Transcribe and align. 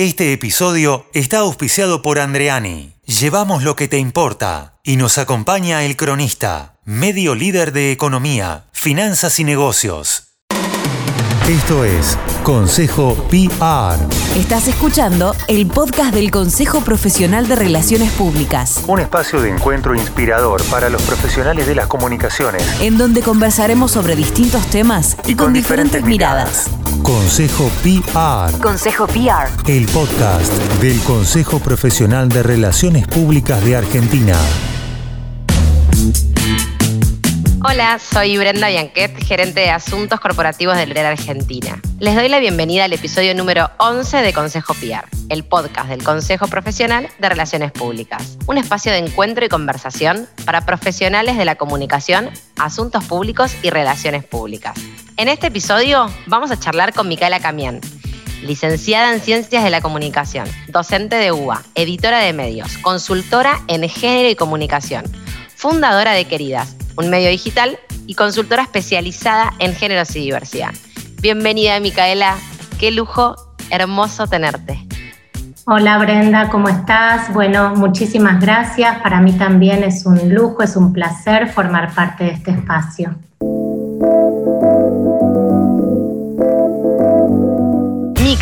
Este 0.00 0.32
episodio 0.32 1.04
está 1.12 1.40
auspiciado 1.40 2.00
por 2.00 2.20
Andreani. 2.20 2.94
Llevamos 3.04 3.62
lo 3.62 3.76
que 3.76 3.86
te 3.86 3.98
importa 3.98 4.80
y 4.82 4.96
nos 4.96 5.18
acompaña 5.18 5.84
el 5.84 5.94
cronista, 5.94 6.78
medio 6.86 7.34
líder 7.34 7.72
de 7.72 7.92
economía, 7.92 8.64
finanzas 8.72 9.38
y 9.40 9.44
negocios. 9.44 10.29
Esto 11.50 11.84
es 11.84 12.16
Consejo 12.44 13.16
PR. 13.28 13.98
Estás 14.38 14.68
escuchando 14.68 15.34
el 15.48 15.66
podcast 15.66 16.14
del 16.14 16.30
Consejo 16.30 16.80
Profesional 16.82 17.48
de 17.48 17.56
Relaciones 17.56 18.12
Públicas, 18.12 18.84
Un 18.86 19.00
espacio 19.00 19.42
de 19.42 19.50
encuentro 19.50 19.96
inspirador 19.96 20.62
para 20.66 20.88
los 20.88 21.02
profesionales 21.02 21.66
de 21.66 21.74
las 21.74 21.88
comunicaciones 21.88 22.62
en 22.80 22.98
donde 22.98 23.22
conversaremos 23.22 23.90
sobre 23.90 24.14
distintos 24.14 24.64
temas 24.68 25.16
y, 25.26 25.34
con, 25.34 25.52
diferentes, 25.52 26.04
miradas. 26.04 26.70
Consejo 27.02 27.68
PR, 27.82 28.56
Consejo 28.62 29.08
PR. 29.08 29.50
el 29.66 29.86
podcast 29.86 30.52
del 30.80 31.00
Consejo 31.00 31.58
Profesional 31.58 32.28
de 32.28 32.44
Relaciones 32.44 33.08
Públicas 33.08 33.64
de 33.64 33.74
Argentina. 33.74 34.36
Hola, 37.62 37.98
soy 37.98 38.38
Brenda 38.38 38.68
Bianquet, 38.68 39.22
gerente 39.22 39.60
de 39.60 39.70
Asuntos 39.70 40.18
Corporativos 40.18 40.78
del 40.78 40.90
RER 40.90 41.04
Argentina. 41.04 41.78
Les 41.98 42.14
doy 42.14 42.30
la 42.30 42.38
bienvenida 42.38 42.84
al 42.84 42.92
episodio 42.94 43.34
número 43.34 43.70
11 43.76 44.16
de 44.22 44.32
Consejo 44.32 44.72
PR, 44.72 45.04
el 45.28 45.44
podcast 45.44 45.90
del 45.90 46.02
Consejo 46.02 46.48
Profesional 46.48 47.10
de 47.18 47.28
Relaciones 47.28 47.70
Públicas, 47.70 48.38
un 48.46 48.56
espacio 48.56 48.92
de 48.92 48.98
encuentro 48.98 49.44
y 49.44 49.50
conversación 49.50 50.26
para 50.46 50.64
profesionales 50.64 51.36
de 51.36 51.44
la 51.44 51.56
comunicación, 51.56 52.30
asuntos 52.56 53.04
públicos 53.04 53.54
y 53.62 53.68
relaciones 53.68 54.24
públicas. 54.24 54.74
En 55.18 55.28
este 55.28 55.48
episodio 55.48 56.10
vamos 56.26 56.50
a 56.50 56.58
charlar 56.58 56.94
con 56.94 57.08
Micaela 57.08 57.40
Camián, 57.40 57.82
licenciada 58.42 59.12
en 59.12 59.20
Ciencias 59.20 59.62
de 59.62 59.70
la 59.70 59.82
Comunicación, 59.82 60.48
docente 60.68 61.16
de 61.16 61.30
UBA, 61.30 61.62
editora 61.74 62.20
de 62.20 62.32
medios, 62.32 62.78
consultora 62.78 63.60
en 63.68 63.86
género 63.86 64.30
y 64.30 64.34
comunicación, 64.34 65.04
fundadora 65.54 66.14
de 66.14 66.24
Queridas, 66.24 66.74
un 66.96 67.10
medio 67.10 67.28
digital 67.28 67.78
y 68.06 68.14
consultora 68.14 68.62
especializada 68.62 69.52
en 69.58 69.74
géneros 69.74 70.14
y 70.16 70.20
diversidad. 70.20 70.70
Bienvenida, 71.20 71.78
Micaela. 71.80 72.36
Qué 72.78 72.90
lujo, 72.90 73.36
hermoso 73.70 74.26
tenerte. 74.26 74.86
Hola 75.66 75.98
Brenda, 75.98 76.48
¿cómo 76.48 76.68
estás? 76.68 77.32
Bueno, 77.32 77.74
muchísimas 77.76 78.40
gracias. 78.40 78.98
Para 79.02 79.20
mí 79.20 79.32
también 79.32 79.84
es 79.84 80.06
un 80.06 80.34
lujo, 80.34 80.62
es 80.62 80.74
un 80.74 80.92
placer 80.92 81.48
formar 81.48 81.94
parte 81.94 82.24
de 82.24 82.30
este 82.30 82.50
espacio. 82.50 83.14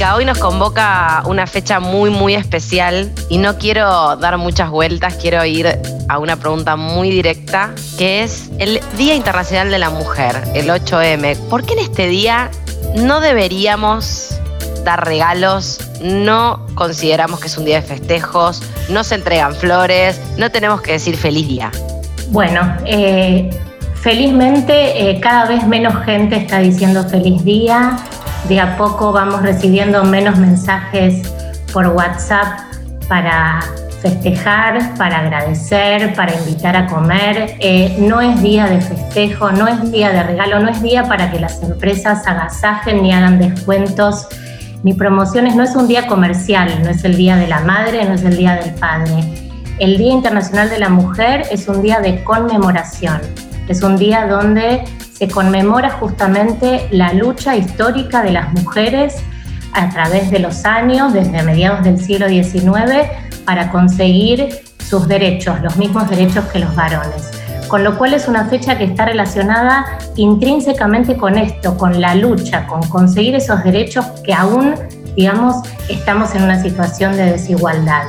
Hoy 0.01 0.25
nos 0.25 0.39
convoca 0.39 1.23
una 1.27 1.47
fecha 1.47 1.81
muy, 1.81 2.09
muy 2.09 2.35
especial 2.35 3.13
y 3.29 3.39
no 3.39 3.59
quiero 3.59 4.17
dar 4.17 4.39
muchas 4.39 4.71
vueltas, 4.71 5.17
quiero 5.21 5.45
ir 5.45 5.77
a 6.09 6.19
una 6.19 6.37
pregunta 6.37 6.77
muy 6.77 7.11
directa, 7.11 7.73
que 7.99 8.23
es 8.23 8.49
el 8.59 8.81
Día 8.97 9.17
Internacional 9.17 9.71
de 9.71 9.79
la 9.79 9.91
Mujer, 9.91 10.41
el 10.55 10.69
8M. 10.69 11.37
¿Por 11.49 11.65
qué 11.65 11.75
en 11.75 11.81
este 11.81 12.07
día 12.07 12.49
no 12.97 13.21
deberíamos 13.21 14.41
dar 14.85 15.05
regalos? 15.05 15.81
No 16.01 16.65
consideramos 16.75 17.41
que 17.41 17.49
es 17.49 17.59
un 17.59 17.65
día 17.65 17.81
de 17.81 17.87
festejos, 17.87 18.63
no 18.89 19.03
se 19.03 19.17
entregan 19.17 19.55
flores, 19.55 20.21
no 20.39 20.51
tenemos 20.51 20.81
que 20.81 20.93
decir 20.93 21.17
feliz 21.17 21.49
día. 21.49 21.73
Bueno, 22.29 22.77
eh, 22.87 23.51
felizmente 23.95 25.11
eh, 25.11 25.21
cada 25.21 25.47
vez 25.47 25.67
menos 25.67 26.05
gente 26.05 26.37
está 26.37 26.61
diciendo 26.61 27.05
feliz 27.09 27.45
día. 27.45 27.97
De 28.47 28.61
a 28.61 28.77
poco 28.77 29.13
vamos 29.13 29.43
recibiendo 29.43 30.05
menos 30.05 30.39
mensajes 30.39 31.33
por 31.73 31.87
WhatsApp 31.89 32.61
para 33.09 33.61
festejar, 34.01 34.95
para 34.97 35.19
agradecer, 35.21 36.15
para 36.15 36.35
invitar 36.35 36.77
a 36.77 36.87
comer. 36.87 37.57
Eh, 37.61 37.97
no 37.99 38.21
es 38.21 38.41
día 38.41 38.67
de 38.67 38.81
festejo, 38.81 39.51
no 39.51 39.67
es 39.67 39.91
día 39.91 40.11
de 40.11 40.23
regalo, 40.23 40.61
no 40.61 40.71
es 40.71 40.81
día 40.83 41.05
para 41.05 41.31
que 41.31 41.41
las 41.41 41.63
empresas 41.63 42.27
agasajen 42.27 43.03
ni 43.03 43.13
hagan 43.13 43.39
descuentos 43.39 44.29
ni 44.83 44.95
promociones. 44.95 45.57
No 45.57 45.63
es 45.63 45.75
un 45.75 45.89
día 45.89 46.07
comercial, 46.07 46.83
no 46.83 46.91
es 46.91 47.05
el 47.05 47.17
día 47.17 47.37
de 47.37 47.49
la 47.49 47.61
madre, 47.61 48.05
no 48.05 48.15
es 48.15 48.23
el 48.23 48.37
día 48.37 48.55
del 48.55 48.75
padre. 48.75 49.13
El 49.79 49.97
Día 49.97 50.13
Internacional 50.13 50.71
de 50.71 50.79
la 50.79 50.89
Mujer 50.89 51.45
es 51.53 51.69
un 51.69 51.83
día 51.83 52.01
de 52.01 52.25
conmemoración, 52.25 53.21
es 53.69 53.83
un 53.83 53.97
día 53.97 54.27
donde 54.27 54.83
se 55.19 55.27
conmemora 55.27 55.91
justamente 55.91 56.87
la 56.93 57.13
lucha 57.13 57.57
histórica 57.57 58.23
de 58.23 58.31
las 58.31 58.53
mujeres 58.53 59.17
a 59.73 59.91
través 59.91 60.31
de 60.31 60.39
los 60.39 60.65
años, 60.65 61.13
desde 61.13 61.43
mediados 61.43 61.83
del 61.83 61.99
siglo 61.99 62.29
XIX, 62.29 63.09
para 63.45 63.73
conseguir 63.73 64.49
sus 64.89 65.09
derechos, 65.09 65.61
los 65.61 65.77
mismos 65.77 66.09
derechos 66.09 66.45
que 66.47 66.61
los 66.61 66.73
varones. 66.77 67.33
Con 67.67 67.83
lo 67.83 67.99
cual 67.99 68.15
es 68.15 68.29
una 68.29 68.47
fecha 68.47 68.79
que 68.79 68.85
está 68.85 69.07
relacionada 69.07 69.99
intrínsecamente 70.15 71.17
con 71.17 71.37
esto, 71.37 71.77
con 71.77 72.01
la 72.01 72.15
lucha, 72.15 72.67
con 72.69 72.81
conseguir 72.89 73.35
esos 73.35 73.63
derechos 73.65 74.07
que 74.25 74.33
aún, 74.33 74.75
digamos, 75.17 75.57
estamos 75.89 76.35
en 76.37 76.45
una 76.45 76.63
situación 76.63 77.17
de 77.17 77.33
desigualdad. 77.33 78.05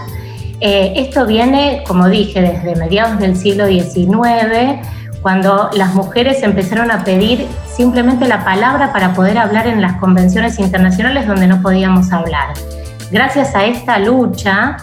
Eh, 0.61 0.93
esto 0.95 1.25
viene, 1.25 1.83
como 1.87 2.07
dije, 2.07 2.41
desde 2.41 2.75
mediados 2.75 3.19
del 3.19 3.35
siglo 3.35 3.65
XIX, 3.65 4.79
cuando 5.21 5.69
las 5.73 5.93
mujeres 5.93 6.43
empezaron 6.43 6.91
a 6.91 7.03
pedir 7.03 7.47
simplemente 7.75 8.27
la 8.27 8.43
palabra 8.43 8.93
para 8.93 9.13
poder 9.13 9.37
hablar 9.37 9.67
en 9.67 9.81
las 9.81 9.93
convenciones 9.97 10.59
internacionales 10.59 11.27
donde 11.27 11.47
no 11.47 11.61
podíamos 11.61 12.11
hablar. 12.11 12.53
Gracias 13.11 13.55
a 13.55 13.65
esta 13.65 13.99
lucha 13.99 14.77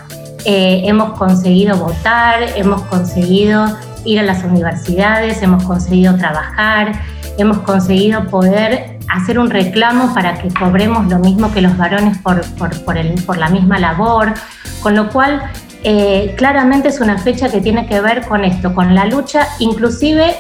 eh, 0.44 0.82
hemos 0.84 1.18
conseguido 1.18 1.76
votar, 1.76 2.42
hemos 2.54 2.82
conseguido 2.82 3.66
ir 4.04 4.20
a 4.20 4.22
las 4.22 4.44
universidades, 4.44 5.42
hemos 5.42 5.64
conseguido 5.64 6.16
trabajar, 6.16 6.92
hemos 7.38 7.58
conseguido 7.58 8.26
poder 8.28 8.98
hacer 9.08 9.38
un 9.38 9.50
reclamo 9.50 10.14
para 10.14 10.38
que 10.38 10.48
cobremos 10.48 11.06
lo 11.08 11.18
mismo 11.18 11.52
que 11.52 11.60
los 11.60 11.76
varones 11.76 12.18
por, 12.18 12.42
por, 12.54 12.80
por, 12.84 12.96
el, 12.96 13.20
por 13.24 13.38
la 13.38 13.48
misma 13.48 13.78
labor, 13.78 14.34
con 14.82 14.94
lo 14.94 15.08
cual 15.10 15.42
eh, 15.84 16.34
claramente 16.36 16.88
es 16.88 17.00
una 17.00 17.18
fecha 17.18 17.48
que 17.48 17.60
tiene 17.60 17.86
que 17.86 18.00
ver 18.00 18.26
con 18.26 18.44
esto, 18.44 18.74
con 18.74 18.94
la 18.94 19.04
lucha, 19.06 19.46
inclusive, 19.58 20.34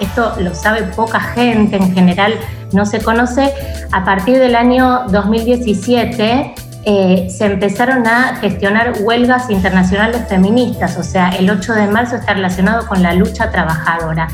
esto 0.00 0.34
lo 0.40 0.54
sabe 0.54 0.82
poca 0.82 1.20
gente, 1.20 1.76
en 1.76 1.94
general 1.94 2.34
no 2.72 2.84
se 2.84 3.00
conoce, 3.00 3.52
a 3.92 4.04
partir 4.04 4.38
del 4.38 4.54
año 4.54 5.06
2017 5.08 6.54
eh, 6.84 7.28
se 7.30 7.44
empezaron 7.44 8.06
a 8.06 8.36
gestionar 8.36 8.94
huelgas 9.00 9.50
internacionales 9.50 10.22
feministas, 10.28 10.96
o 10.96 11.02
sea, 11.02 11.30
el 11.30 11.50
8 11.50 11.74
de 11.74 11.86
marzo 11.86 12.16
está 12.16 12.34
relacionado 12.34 12.86
con 12.86 13.02
la 13.02 13.14
lucha 13.14 13.50
trabajadora. 13.50 14.28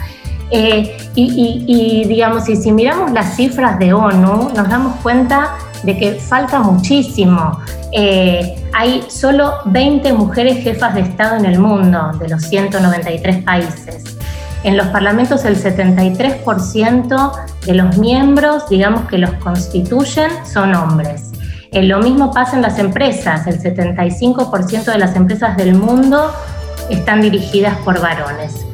Eh, 0.50 0.96
y, 1.16 2.04
digamos, 2.06 2.48
y 2.48 2.54
si 2.54 2.70
miramos 2.70 3.10
las 3.10 3.34
cifras 3.34 3.80
de 3.80 3.92
ONU, 3.92 4.50
nos 4.54 4.68
damos 4.68 4.94
cuenta 5.02 5.54
de 5.82 5.96
que 5.96 6.12
falta 6.14 6.60
muchísimo. 6.60 7.60
Eh, 7.92 8.64
hay 8.72 9.04
solo 9.08 9.54
20 9.66 10.12
mujeres 10.12 10.62
jefas 10.62 10.94
de 10.94 11.00
Estado 11.02 11.36
en 11.36 11.46
el 11.46 11.58
mundo, 11.58 12.12
de 12.18 12.28
los 12.28 12.42
193 12.42 13.42
países. 13.44 14.16
En 14.64 14.76
los 14.76 14.88
parlamentos 14.88 15.44
el 15.44 15.56
73% 15.56 17.32
de 17.66 17.74
los 17.74 17.96
miembros, 17.98 18.68
digamos 18.68 19.02
que 19.08 19.18
los 19.18 19.32
constituyen, 19.34 20.30
son 20.44 20.74
hombres. 20.74 21.30
Eh, 21.72 21.82
lo 21.82 21.98
mismo 21.98 22.32
pasa 22.32 22.56
en 22.56 22.62
las 22.62 22.78
empresas, 22.78 23.46
el 23.46 23.60
75% 23.60 24.84
de 24.84 24.98
las 24.98 25.14
empresas 25.14 25.56
del 25.56 25.74
mundo 25.74 26.32
están 26.90 27.20
dirigidas 27.20 27.76
por 27.78 28.00
varones 28.00 28.66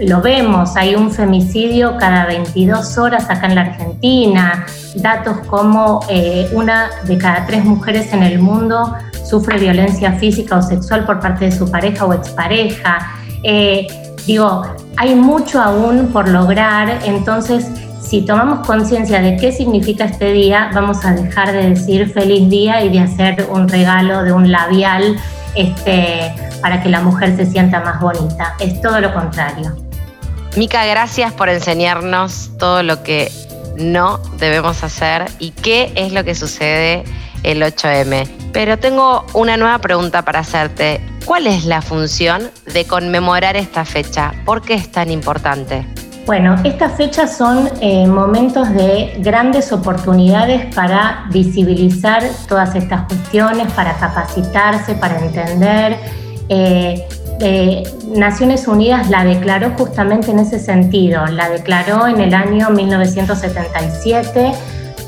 lo 0.00 0.20
vemos, 0.20 0.76
hay 0.76 0.94
un 0.94 1.10
femicidio 1.10 1.96
cada 1.98 2.26
22 2.26 2.98
horas 2.98 3.30
acá 3.30 3.46
en 3.46 3.54
la 3.54 3.60
Argentina, 3.62 4.66
datos 4.96 5.38
como 5.46 6.00
eh, 6.08 6.48
una 6.52 6.90
de 7.04 7.16
cada 7.16 7.46
tres 7.46 7.64
mujeres 7.64 8.12
en 8.12 8.22
el 8.22 8.38
mundo 8.38 8.94
sufre 9.24 9.58
violencia 9.58 10.12
física 10.14 10.56
o 10.56 10.62
sexual 10.62 11.04
por 11.04 11.20
parte 11.20 11.46
de 11.46 11.52
su 11.52 11.70
pareja 11.70 12.04
o 12.04 12.12
expareja. 12.12 12.98
Eh, 13.42 13.86
digo, 14.26 14.62
hay 14.96 15.14
mucho 15.14 15.60
aún 15.60 16.08
por 16.08 16.28
lograr, 16.28 16.98
entonces 17.04 17.66
si 18.00 18.22
tomamos 18.22 18.66
conciencia 18.66 19.20
de 19.20 19.36
qué 19.36 19.52
significa 19.52 20.04
este 20.04 20.32
día, 20.32 20.70
vamos 20.74 21.04
a 21.04 21.12
dejar 21.12 21.52
de 21.52 21.70
decir 21.70 22.12
feliz 22.12 22.48
día 22.50 22.84
y 22.84 22.90
de 22.90 23.00
hacer 23.00 23.46
un 23.50 23.68
regalo 23.68 24.22
de 24.24 24.32
un 24.32 24.52
labial 24.52 25.16
este, 25.54 26.34
para 26.60 26.82
que 26.82 26.90
la 26.90 27.00
mujer 27.00 27.36
se 27.36 27.46
sienta 27.46 27.80
más 27.80 28.00
bonita. 28.00 28.54
Es 28.60 28.80
todo 28.80 29.00
lo 29.00 29.12
contrario. 29.14 29.83
Mica, 30.56 30.86
gracias 30.86 31.32
por 31.32 31.48
enseñarnos 31.48 32.50
todo 32.58 32.84
lo 32.84 33.02
que 33.02 33.32
no 33.76 34.20
debemos 34.38 34.84
hacer 34.84 35.24
y 35.40 35.50
qué 35.50 35.92
es 35.96 36.12
lo 36.12 36.22
que 36.22 36.36
sucede 36.36 37.02
el 37.42 37.60
8M. 37.60 38.28
Pero 38.52 38.78
tengo 38.78 39.26
una 39.32 39.56
nueva 39.56 39.80
pregunta 39.80 40.22
para 40.22 40.38
hacerte. 40.38 41.00
¿Cuál 41.24 41.48
es 41.48 41.64
la 41.64 41.82
función 41.82 42.52
de 42.72 42.84
conmemorar 42.84 43.56
esta 43.56 43.84
fecha? 43.84 44.32
¿Por 44.44 44.62
qué 44.62 44.74
es 44.74 44.92
tan 44.92 45.10
importante? 45.10 45.84
Bueno, 46.24 46.54
estas 46.62 46.96
fechas 46.96 47.36
son 47.36 47.68
eh, 47.80 48.06
momentos 48.06 48.72
de 48.74 49.12
grandes 49.18 49.72
oportunidades 49.72 50.72
para 50.72 51.26
visibilizar 51.30 52.22
todas 52.48 52.76
estas 52.76 53.06
cuestiones, 53.08 53.72
para 53.72 53.96
capacitarse, 53.96 54.94
para 54.94 55.18
entender. 55.18 55.98
Eh, 56.48 57.04
eh, 57.46 57.82
Naciones 58.08 58.66
Unidas 58.66 59.10
la 59.10 59.22
declaró 59.22 59.70
justamente 59.76 60.30
en 60.30 60.38
ese 60.38 60.58
sentido, 60.58 61.26
la 61.26 61.50
declaró 61.50 62.06
en 62.06 62.20
el 62.20 62.32
año 62.32 62.70
1977 62.70 64.52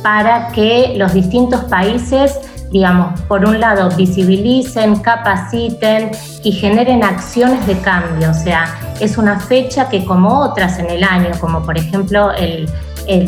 para 0.03 0.49
que 0.49 0.95
los 0.97 1.15
distintos 1.15 1.65
países 1.65 2.39
digamos, 2.71 3.21
por 3.23 3.45
un 3.45 3.61
lado, 3.61 3.89
visibilicen, 3.97 4.97
capaciten 4.97 6.11
y 6.43 6.53
generen 6.53 7.05
acciones 7.05 7.67
de 7.67 7.79
cambio. 7.79 8.31
O 8.31 8.35
sea, 8.35 8.67
es 9.01 9.17
una 9.17 9.39
fecha 9.39 9.89
que 9.89 10.05
como 10.05 10.41
otras 10.41 10.79
en 10.79 10.91
el 10.91 11.05
año, 11.05 11.31
como 11.41 11.63
por 11.63 11.79
ejemplo 11.79 12.33
el, 12.33 12.69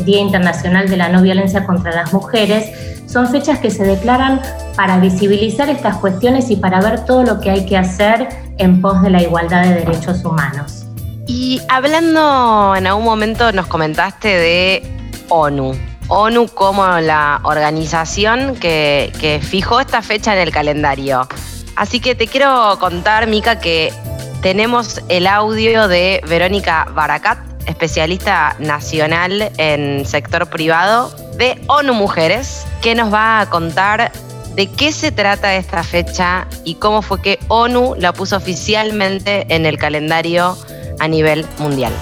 Día 0.05 0.21
Internacional 0.21 0.89
de 0.89 0.97
la 0.97 1.09
No 1.09 1.23
Violencia 1.23 1.65
contra 1.65 1.93
las 1.93 2.13
Mujeres, 2.13 2.71
son 3.07 3.29
fechas 3.29 3.59
que 3.59 3.71
se 3.71 3.85
declaran 3.85 4.41
para 4.77 4.99
visibilizar 4.99 5.71
estas 5.71 5.97
cuestiones 5.97 6.51
y 6.51 6.57
para 6.57 6.81
ver 6.81 7.05
todo 7.05 7.23
lo 7.23 7.41
que 7.41 7.51
hay 7.51 7.67
que 7.67 7.77
hacer 7.77 8.29
en 8.59 8.83
pos 8.83 9.03
de 9.03 9.11
la 9.11 9.23
igualdad 9.23 9.63
de 9.63 9.75
derechos 9.75 10.25
humanos. 10.25 10.85
Y 11.27 11.61
hablando 11.69 12.75
en 12.77 12.87
algún 12.87 13.05
momento 13.05 13.53
nos 13.53 13.67
comentaste 13.67 14.29
de 14.29 14.83
ONU. 15.29 15.73
ONU 16.09 16.49
como 16.49 16.87
la 17.01 17.41
organización 17.45 18.57
que, 18.57 19.41
fijó 19.43 19.81
esta 19.81 20.01
fecha 20.01 20.35
en 20.35 20.41
el 20.41 20.51
calendario. 20.51 21.29
Así 21.77 22.01
que 22.01 22.15
te 22.15 22.27
quiero 22.27 22.77
contar, 22.81 23.27
Mica, 23.27 23.59
que 23.59 23.93
tenemos 24.41 25.03
el 25.09 25.27
audio 25.27 25.87
de 25.87 26.23
Verónica 26.27 26.89
Baracat, 26.95 27.39
especialista 27.69 28.56
nacional 28.59 29.53
en 29.59 30.06
sector 30.06 30.49
privado 30.49 31.15
de 31.37 31.61
ONU 31.69 31.94
Mujeres, 31.94 32.67
que 32.82 32.94
nos 32.94 33.12
va 33.12 33.41
a 33.41 33.50
contar 33.50 34.11
de 34.55 34.67
qué 34.67 34.91
se 34.91 35.12
trata 35.12 35.55
esta 35.55 35.85
fecha 35.85 36.49
y 36.65 36.75
cómo 36.75 37.03
fue 37.03 37.23
que 37.23 37.38
ONU 37.47 37.94
la 37.97 38.12
puso 38.12 38.37
oficialmente 38.37 39.47
en 39.55 39.67
el 39.67 39.79
calendario 39.79 40.59
a 40.99 41.06
nivel 41.06 41.47
mundial. 41.59 41.93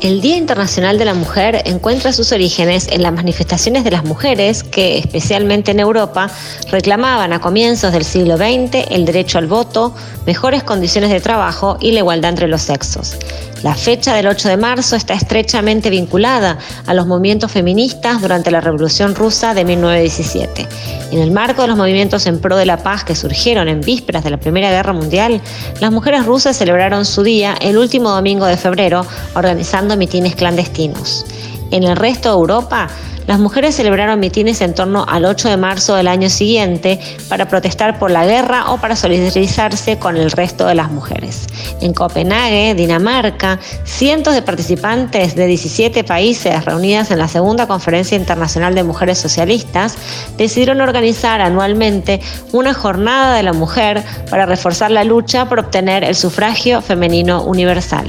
El 0.00 0.20
Día 0.20 0.36
Internacional 0.36 0.96
de 0.96 1.04
la 1.04 1.14
Mujer 1.14 1.62
encuentra 1.64 2.12
sus 2.12 2.30
orígenes 2.30 2.86
en 2.86 3.02
las 3.02 3.12
manifestaciones 3.12 3.82
de 3.82 3.90
las 3.90 4.04
mujeres 4.04 4.62
que, 4.62 4.96
especialmente 4.96 5.72
en 5.72 5.80
Europa, 5.80 6.30
reclamaban 6.70 7.32
a 7.32 7.40
comienzos 7.40 7.92
del 7.92 8.04
siglo 8.04 8.36
XX 8.36 8.86
el 8.90 9.04
derecho 9.04 9.38
al 9.38 9.48
voto, 9.48 9.94
mejores 10.24 10.62
condiciones 10.62 11.10
de 11.10 11.20
trabajo 11.20 11.78
y 11.80 11.90
la 11.90 11.98
igualdad 11.98 12.30
entre 12.30 12.46
los 12.46 12.62
sexos. 12.62 13.16
La 13.62 13.74
fecha 13.74 14.14
del 14.14 14.28
8 14.28 14.50
de 14.50 14.56
marzo 14.56 14.94
está 14.94 15.14
estrechamente 15.14 15.90
vinculada 15.90 16.58
a 16.86 16.94
los 16.94 17.06
movimientos 17.06 17.50
feministas 17.50 18.20
durante 18.22 18.52
la 18.52 18.60
Revolución 18.60 19.16
Rusa 19.16 19.52
de 19.52 19.64
1917. 19.64 20.68
En 21.10 21.18
el 21.18 21.32
marco 21.32 21.62
de 21.62 21.68
los 21.68 21.76
movimientos 21.76 22.26
en 22.26 22.40
pro 22.40 22.56
de 22.56 22.66
la 22.66 22.76
paz 22.76 23.02
que 23.02 23.16
surgieron 23.16 23.66
en 23.68 23.80
vísperas 23.80 24.22
de 24.22 24.30
la 24.30 24.36
Primera 24.36 24.70
Guerra 24.70 24.92
Mundial, 24.92 25.40
las 25.80 25.90
mujeres 25.90 26.24
rusas 26.24 26.56
celebraron 26.56 27.04
su 27.04 27.24
día 27.24 27.56
el 27.60 27.78
último 27.78 28.10
domingo 28.10 28.46
de 28.46 28.56
febrero, 28.56 29.04
organizando 29.34 29.96
mitines 29.96 30.36
clandestinos. 30.36 31.26
En 31.70 31.84
el 31.84 31.96
resto 31.96 32.30
de 32.30 32.34
Europa, 32.34 32.88
las 33.28 33.38
mujeres 33.38 33.74
celebraron 33.74 34.18
mitines 34.20 34.62
en 34.62 34.74
torno 34.74 35.04
al 35.06 35.26
8 35.26 35.50
de 35.50 35.58
marzo 35.58 35.94
del 35.94 36.08
año 36.08 36.30
siguiente 36.30 36.98
para 37.28 37.46
protestar 37.46 37.98
por 37.98 38.10
la 38.10 38.24
guerra 38.24 38.72
o 38.72 38.78
para 38.78 38.96
solidarizarse 38.96 39.98
con 39.98 40.16
el 40.16 40.30
resto 40.30 40.66
de 40.66 40.74
las 40.74 40.90
mujeres. 40.90 41.46
En 41.82 41.92
Copenhague, 41.92 42.74
Dinamarca, 42.74 43.58
cientos 43.84 44.32
de 44.32 44.40
participantes 44.40 45.34
de 45.34 45.46
17 45.46 46.04
países 46.04 46.64
reunidas 46.64 47.10
en 47.10 47.18
la 47.18 47.28
Segunda 47.28 47.66
Conferencia 47.66 48.16
Internacional 48.16 48.74
de 48.74 48.82
Mujeres 48.82 49.18
Socialistas 49.18 49.98
decidieron 50.38 50.80
organizar 50.80 51.42
anualmente 51.42 52.22
una 52.52 52.72
jornada 52.72 53.36
de 53.36 53.42
la 53.42 53.52
mujer 53.52 54.02
para 54.30 54.46
reforzar 54.46 54.90
la 54.90 55.04
lucha 55.04 55.50
por 55.50 55.58
obtener 55.58 56.02
el 56.02 56.14
sufragio 56.14 56.80
femenino 56.80 57.42
universal. 57.42 58.06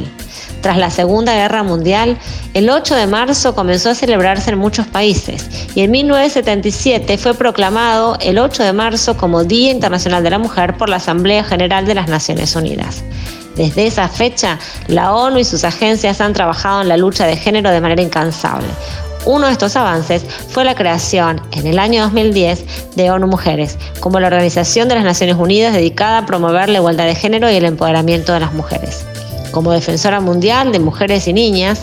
Tras 0.61 0.77
la 0.77 0.89
Segunda 0.89 1.33
Guerra 1.33 1.63
Mundial, 1.63 2.17
el 2.53 2.69
8 2.69 2.95
de 2.95 3.07
marzo 3.07 3.55
comenzó 3.55 3.91
a 3.91 3.95
celebrarse 3.95 4.51
en 4.51 4.57
muchos 4.57 4.87
países 4.87 5.47
y 5.73 5.81
en 5.81 5.91
1977 5.91 7.17
fue 7.17 7.33
proclamado 7.33 8.17
el 8.19 8.39
8 8.39 8.63
de 8.63 8.73
marzo 8.73 9.15
como 9.15 9.45
Día 9.45 9.71
Internacional 9.71 10.23
de 10.23 10.31
la 10.31 10.39
Mujer 10.39 10.75
por 10.75 10.89
la 10.89 10.97
Asamblea 10.97 11.43
General 11.43 11.85
de 11.85 11.95
las 11.95 12.09
Naciones 12.09 12.55
Unidas. 12.55 13.03
Desde 13.55 13.87
esa 13.87 14.07
fecha, 14.07 14.57
la 14.87 15.13
ONU 15.13 15.39
y 15.39 15.43
sus 15.43 15.63
agencias 15.63 16.21
han 16.21 16.33
trabajado 16.33 16.81
en 16.81 16.87
la 16.87 16.97
lucha 16.97 17.25
de 17.25 17.35
género 17.35 17.71
de 17.71 17.81
manera 17.81 18.01
incansable. 18.01 18.67
Uno 19.25 19.47
de 19.47 19.51
estos 19.51 19.75
avances 19.75 20.23
fue 20.49 20.63
la 20.63 20.75
creación, 20.75 21.41
en 21.51 21.67
el 21.67 21.77
año 21.77 22.03
2010, 22.03 22.95
de 22.95 23.11
ONU 23.11 23.27
Mujeres, 23.27 23.77
como 23.99 24.19
la 24.19 24.27
Organización 24.27 24.87
de 24.87 24.95
las 24.95 25.03
Naciones 25.03 25.35
Unidas 25.35 25.73
dedicada 25.73 26.19
a 26.19 26.25
promover 26.25 26.69
la 26.69 26.77
igualdad 26.77 27.05
de 27.05 27.15
género 27.15 27.51
y 27.51 27.55
el 27.55 27.65
empoderamiento 27.65 28.33
de 28.33 28.39
las 28.39 28.53
mujeres. 28.53 29.05
Como 29.51 29.71
defensora 29.71 30.19
mundial 30.19 30.71
de 30.71 30.79
mujeres 30.79 31.27
y 31.27 31.33
niñas, 31.33 31.81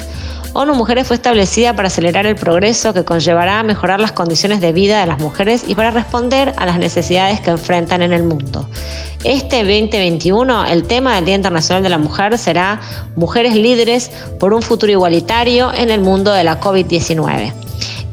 ONU 0.52 0.74
Mujeres 0.74 1.06
fue 1.06 1.16
establecida 1.16 1.76
para 1.76 1.88
acelerar 1.88 2.24
el 2.24 2.34
progreso 2.34 2.94
que 2.94 3.04
conllevará 3.04 3.60
a 3.60 3.62
mejorar 3.62 4.00
las 4.00 4.12
condiciones 4.12 4.62
de 4.62 4.72
vida 4.72 5.00
de 5.00 5.06
las 5.06 5.18
mujeres 5.18 5.64
y 5.66 5.74
para 5.74 5.90
responder 5.90 6.54
a 6.56 6.64
las 6.64 6.78
necesidades 6.78 7.40
que 7.40 7.50
enfrentan 7.50 8.00
en 8.00 8.14
el 8.14 8.22
mundo. 8.22 8.66
Este 9.22 9.58
2021, 9.58 10.66
el 10.66 10.84
tema 10.84 11.16
del 11.16 11.26
Día 11.26 11.34
Internacional 11.34 11.82
de 11.82 11.90
la 11.90 11.98
Mujer 11.98 12.38
será 12.38 12.80
Mujeres 13.16 13.54
líderes 13.54 14.10
por 14.38 14.54
un 14.54 14.62
futuro 14.62 14.90
igualitario 14.92 15.74
en 15.74 15.90
el 15.90 16.00
mundo 16.00 16.32
de 16.32 16.44
la 16.44 16.58
COVID-19. 16.58 17.65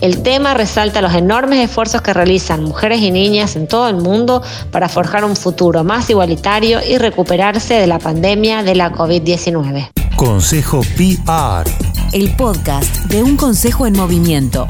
El 0.04 0.22
tema 0.22 0.54
resalta 0.54 1.02
los 1.02 1.14
enormes 1.14 1.60
esfuerzos 1.60 2.02
que 2.02 2.12
realizan 2.12 2.62
mujeres 2.62 3.00
y 3.00 3.10
niñas 3.10 3.56
en 3.56 3.70
todo 3.70 3.88
el 3.88 3.96
mundo 3.96 4.44
para 4.70 4.90
forjar 4.90 5.24
un 5.24 5.38
futuro 5.38 5.86
más 5.86 6.10
igualitario 6.10 6.82
y 6.86 6.98
recuperarse 6.98 7.76
de 7.76 7.88
la 7.88 8.00
pandemia 8.00 8.64
de 8.64 8.76
la 8.76 8.92
COVID-19. 8.92 9.92
Consejo 10.18 10.82
PR. 10.98 11.72
El 12.12 12.36
podcast 12.36 12.94
de 13.06 13.24
un 13.24 13.38
consejo 13.38 13.88
en 13.88 13.94
movimiento. 13.94 14.68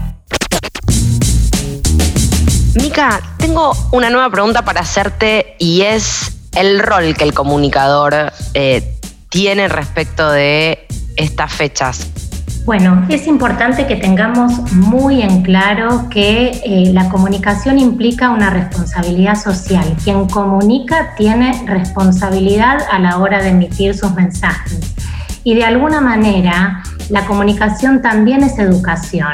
Mica, 2.75 3.19
tengo 3.39 3.75
una 3.91 4.11
nueva 4.11 4.29
pregunta 4.29 4.63
para 4.63 4.81
hacerte 4.81 5.55
y 5.57 5.81
es 5.81 6.31
el 6.55 6.77
rol 6.77 7.15
que 7.15 7.23
el 7.23 7.33
comunicador 7.33 8.31
eh, 8.53 8.99
tiene 9.29 9.67
respecto 9.67 10.29
de 10.29 10.85
estas 11.15 11.51
fechas. 11.51 12.07
Bueno, 12.65 13.05
es 13.09 13.27
importante 13.27 13.87
que 13.87 13.97
tengamos 13.97 14.71
muy 14.71 15.21
en 15.21 15.41
claro 15.43 16.07
que 16.09 16.61
eh, 16.63 16.93
la 16.93 17.09
comunicación 17.09 17.77
implica 17.77 18.29
una 18.29 18.49
responsabilidad 18.51 19.35
social. 19.35 19.83
Quien 20.01 20.29
comunica 20.29 21.13
tiene 21.17 21.61
responsabilidad 21.67 22.77
a 22.89 22.99
la 22.99 23.17
hora 23.17 23.43
de 23.43 23.49
emitir 23.49 23.97
sus 23.97 24.13
mensajes. 24.13 24.79
Y 25.43 25.55
de 25.55 25.65
alguna 25.65 25.99
manera, 25.99 26.83
la 27.09 27.25
comunicación 27.25 28.01
también 28.01 28.43
es 28.43 28.57
educación. 28.57 29.33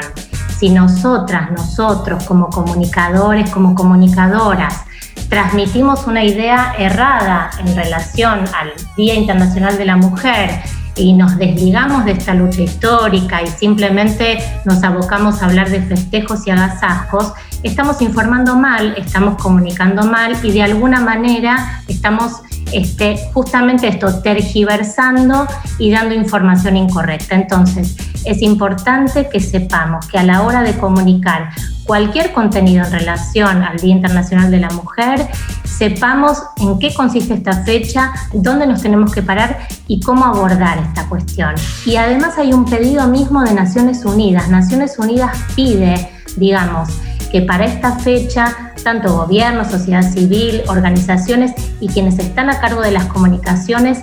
Si 0.58 0.70
nosotras, 0.70 1.52
nosotros 1.52 2.24
como 2.24 2.48
comunicadores, 2.48 3.48
como 3.50 3.76
comunicadoras, 3.76 4.86
transmitimos 5.28 6.08
una 6.08 6.24
idea 6.24 6.74
errada 6.76 7.50
en 7.60 7.76
relación 7.76 8.40
al 8.40 8.72
Día 8.96 9.14
Internacional 9.14 9.78
de 9.78 9.84
la 9.84 9.96
Mujer, 9.96 10.62
y 10.96 11.12
nos 11.12 11.38
desligamos 11.38 12.04
de 12.04 12.12
esta 12.12 12.34
lucha 12.34 12.62
histórica 12.62 13.42
y 13.42 13.46
simplemente 13.46 14.38
nos 14.64 14.82
abocamos 14.82 15.42
a 15.42 15.46
hablar 15.46 15.70
de 15.70 15.82
festejos 15.82 16.46
y 16.46 16.50
agasajos, 16.50 17.32
estamos 17.62 18.00
informando 18.02 18.56
mal, 18.56 18.94
estamos 18.96 19.40
comunicando 19.40 20.04
mal 20.04 20.36
y 20.42 20.52
de 20.52 20.62
alguna 20.62 21.00
manera 21.00 21.82
estamos 21.88 22.42
este, 22.72 23.18
justamente 23.32 23.88
esto, 23.88 24.20
tergiversando 24.22 25.46
y 25.78 25.90
dando 25.90 26.14
información 26.14 26.76
incorrecta. 26.76 27.34
Entonces, 27.34 27.96
es 28.24 28.42
importante 28.42 29.28
que 29.28 29.40
sepamos 29.40 30.06
que 30.06 30.18
a 30.18 30.22
la 30.22 30.42
hora 30.42 30.62
de 30.62 30.76
comunicar 30.76 31.50
cualquier 31.84 32.32
contenido 32.32 32.84
en 32.84 32.92
relación 32.92 33.62
al 33.62 33.78
Día 33.78 33.96
Internacional 33.96 34.50
de 34.50 34.58
la 34.58 34.70
Mujer, 34.70 35.26
sepamos 35.64 36.40
en 36.58 36.78
qué 36.78 36.94
consiste 36.94 37.34
esta 37.34 37.64
fecha, 37.64 38.12
dónde 38.32 38.66
nos 38.66 38.82
tenemos 38.82 39.12
que 39.12 39.22
parar 39.22 39.66
y 39.88 40.00
cómo 40.00 40.24
abordar 40.24 40.78
esta 40.78 41.08
cuestión. 41.08 41.54
Y 41.84 41.96
además 41.96 42.38
hay 42.38 42.52
un 42.52 42.64
pedido 42.64 43.08
mismo 43.08 43.42
de 43.42 43.54
Naciones 43.54 44.04
Unidas. 44.04 44.48
Naciones 44.48 44.98
Unidas 44.98 45.36
pide, 45.56 46.08
digamos, 46.36 46.90
que 47.30 47.42
para 47.42 47.64
esta 47.64 47.98
fecha 47.98 48.72
tanto 48.82 49.12
gobierno, 49.14 49.64
sociedad 49.68 50.02
civil, 50.02 50.62
organizaciones 50.66 51.52
y 51.80 51.88
quienes 51.88 52.18
están 52.18 52.50
a 52.50 52.60
cargo 52.60 52.80
de 52.80 52.90
las 52.90 53.06
comunicaciones 53.06 53.98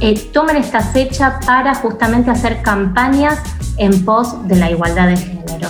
eh, 0.00 0.14
tomen 0.32 0.56
esta 0.56 0.80
fecha 0.80 1.40
para 1.46 1.74
justamente 1.74 2.30
hacer 2.30 2.62
campañas 2.62 3.38
en 3.78 4.04
pos 4.04 4.46
de 4.46 4.56
la 4.56 4.70
igualdad 4.70 5.08
de 5.08 5.16
género. 5.16 5.68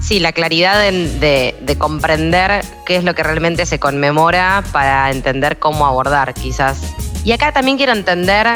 Sí, 0.00 0.20
la 0.20 0.30
claridad 0.30 0.80
de, 0.80 1.76
comprender 1.78 2.64
qué 2.84 2.96
es 2.96 3.04
lo 3.04 3.14
que 3.14 3.24
realmente 3.24 3.66
se 3.66 3.80
conmemora 3.80 4.62
para 4.70 5.10
entender 5.10 5.58
cómo 5.58 5.84
abordar 5.84 6.32
quizás. 6.32 6.80
Y 7.24 7.32
acá 7.32 7.50
también 7.50 7.76
quiero 7.76 7.92
entender 7.92 8.46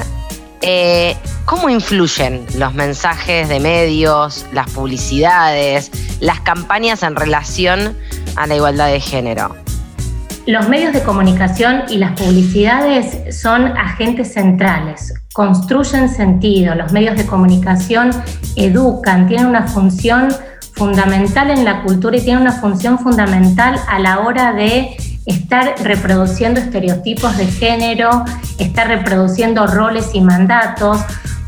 eh, 0.62 1.16
¿cómo 1.44 1.70
influyen 1.70 2.44
los 2.56 2.74
mensajes 2.74 3.48
de 3.48 3.60
medios, 3.60 4.46
las 4.52 4.70
publicidades, 4.70 5.90
las 6.20 6.40
campañas 6.40 7.02
en 7.02 7.16
relación 7.16 7.96
a 8.36 8.46
la 8.46 8.56
igualdad 8.56 8.88
de 8.88 9.00
género? 9.00 9.56
Los 10.46 10.68
medios 10.68 10.92
de 10.92 11.02
comunicación 11.02 11.82
y 11.88 11.98
las 11.98 12.12
publicidades 12.12 13.38
son 13.40 13.76
agentes 13.76 14.32
centrales, 14.32 15.14
construyen 15.32 16.08
sentido, 16.08 16.74
los 16.74 16.92
medios 16.92 17.16
de 17.16 17.26
comunicación 17.26 18.10
educan, 18.56 19.28
tienen 19.28 19.46
una 19.46 19.66
función 19.66 20.28
fundamental 20.72 21.50
en 21.50 21.64
la 21.64 21.82
cultura 21.82 22.16
y 22.16 22.22
tienen 22.22 22.42
una 22.42 22.52
función 22.52 22.98
fundamental 22.98 23.78
a 23.86 23.98
la 23.98 24.20
hora 24.20 24.52
de 24.52 24.96
estar 25.30 25.74
reproduciendo 25.82 26.60
estereotipos 26.60 27.36
de 27.36 27.46
género, 27.46 28.24
estar 28.58 28.88
reproduciendo 28.88 29.66
roles 29.66 30.10
y 30.12 30.20
mandatos. 30.20 30.98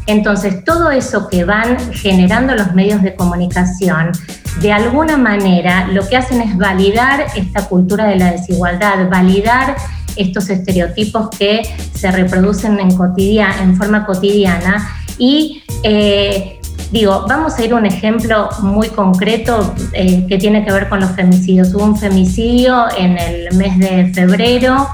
Entonces, 0.06 0.64
todo 0.64 0.90
eso 0.90 1.28
que 1.28 1.44
van 1.44 1.76
generando 1.92 2.54
los 2.54 2.74
medios 2.74 3.02
de 3.02 3.14
comunicación, 3.14 4.12
de 4.60 4.72
alguna 4.72 5.16
manera 5.16 5.86
lo 5.88 6.06
que 6.08 6.16
hacen 6.16 6.40
es 6.42 6.56
validar 6.56 7.26
esta 7.36 7.66
cultura 7.68 8.06
de 8.06 8.16
la 8.16 8.32
desigualdad, 8.32 9.08
validar 9.10 9.76
estos 10.16 10.50
estereotipos 10.50 11.30
que 11.30 11.62
se 11.94 12.10
reproducen 12.10 12.78
en, 12.78 12.90
en 12.90 13.76
forma 13.76 14.04
cotidiana 14.04 14.88
y 15.18 15.62
eh, 15.82 16.60
digo, 16.92 17.24
vamos 17.26 17.58
a 17.58 17.64
ir 17.64 17.72
a 17.72 17.76
un 17.76 17.86
ejemplo 17.86 18.50
muy 18.60 18.88
concreto 18.88 19.74
eh, 19.94 20.26
que 20.28 20.38
tiene 20.38 20.64
que 20.64 20.70
ver 20.70 20.88
con 20.88 21.00
los 21.00 21.10
femicidios. 21.12 21.74
Hubo 21.74 21.84
un 21.84 21.96
femicidio 21.96 22.84
en 22.96 23.18
el 23.18 23.56
mes 23.56 23.78
de 23.78 24.12
febrero 24.14 24.86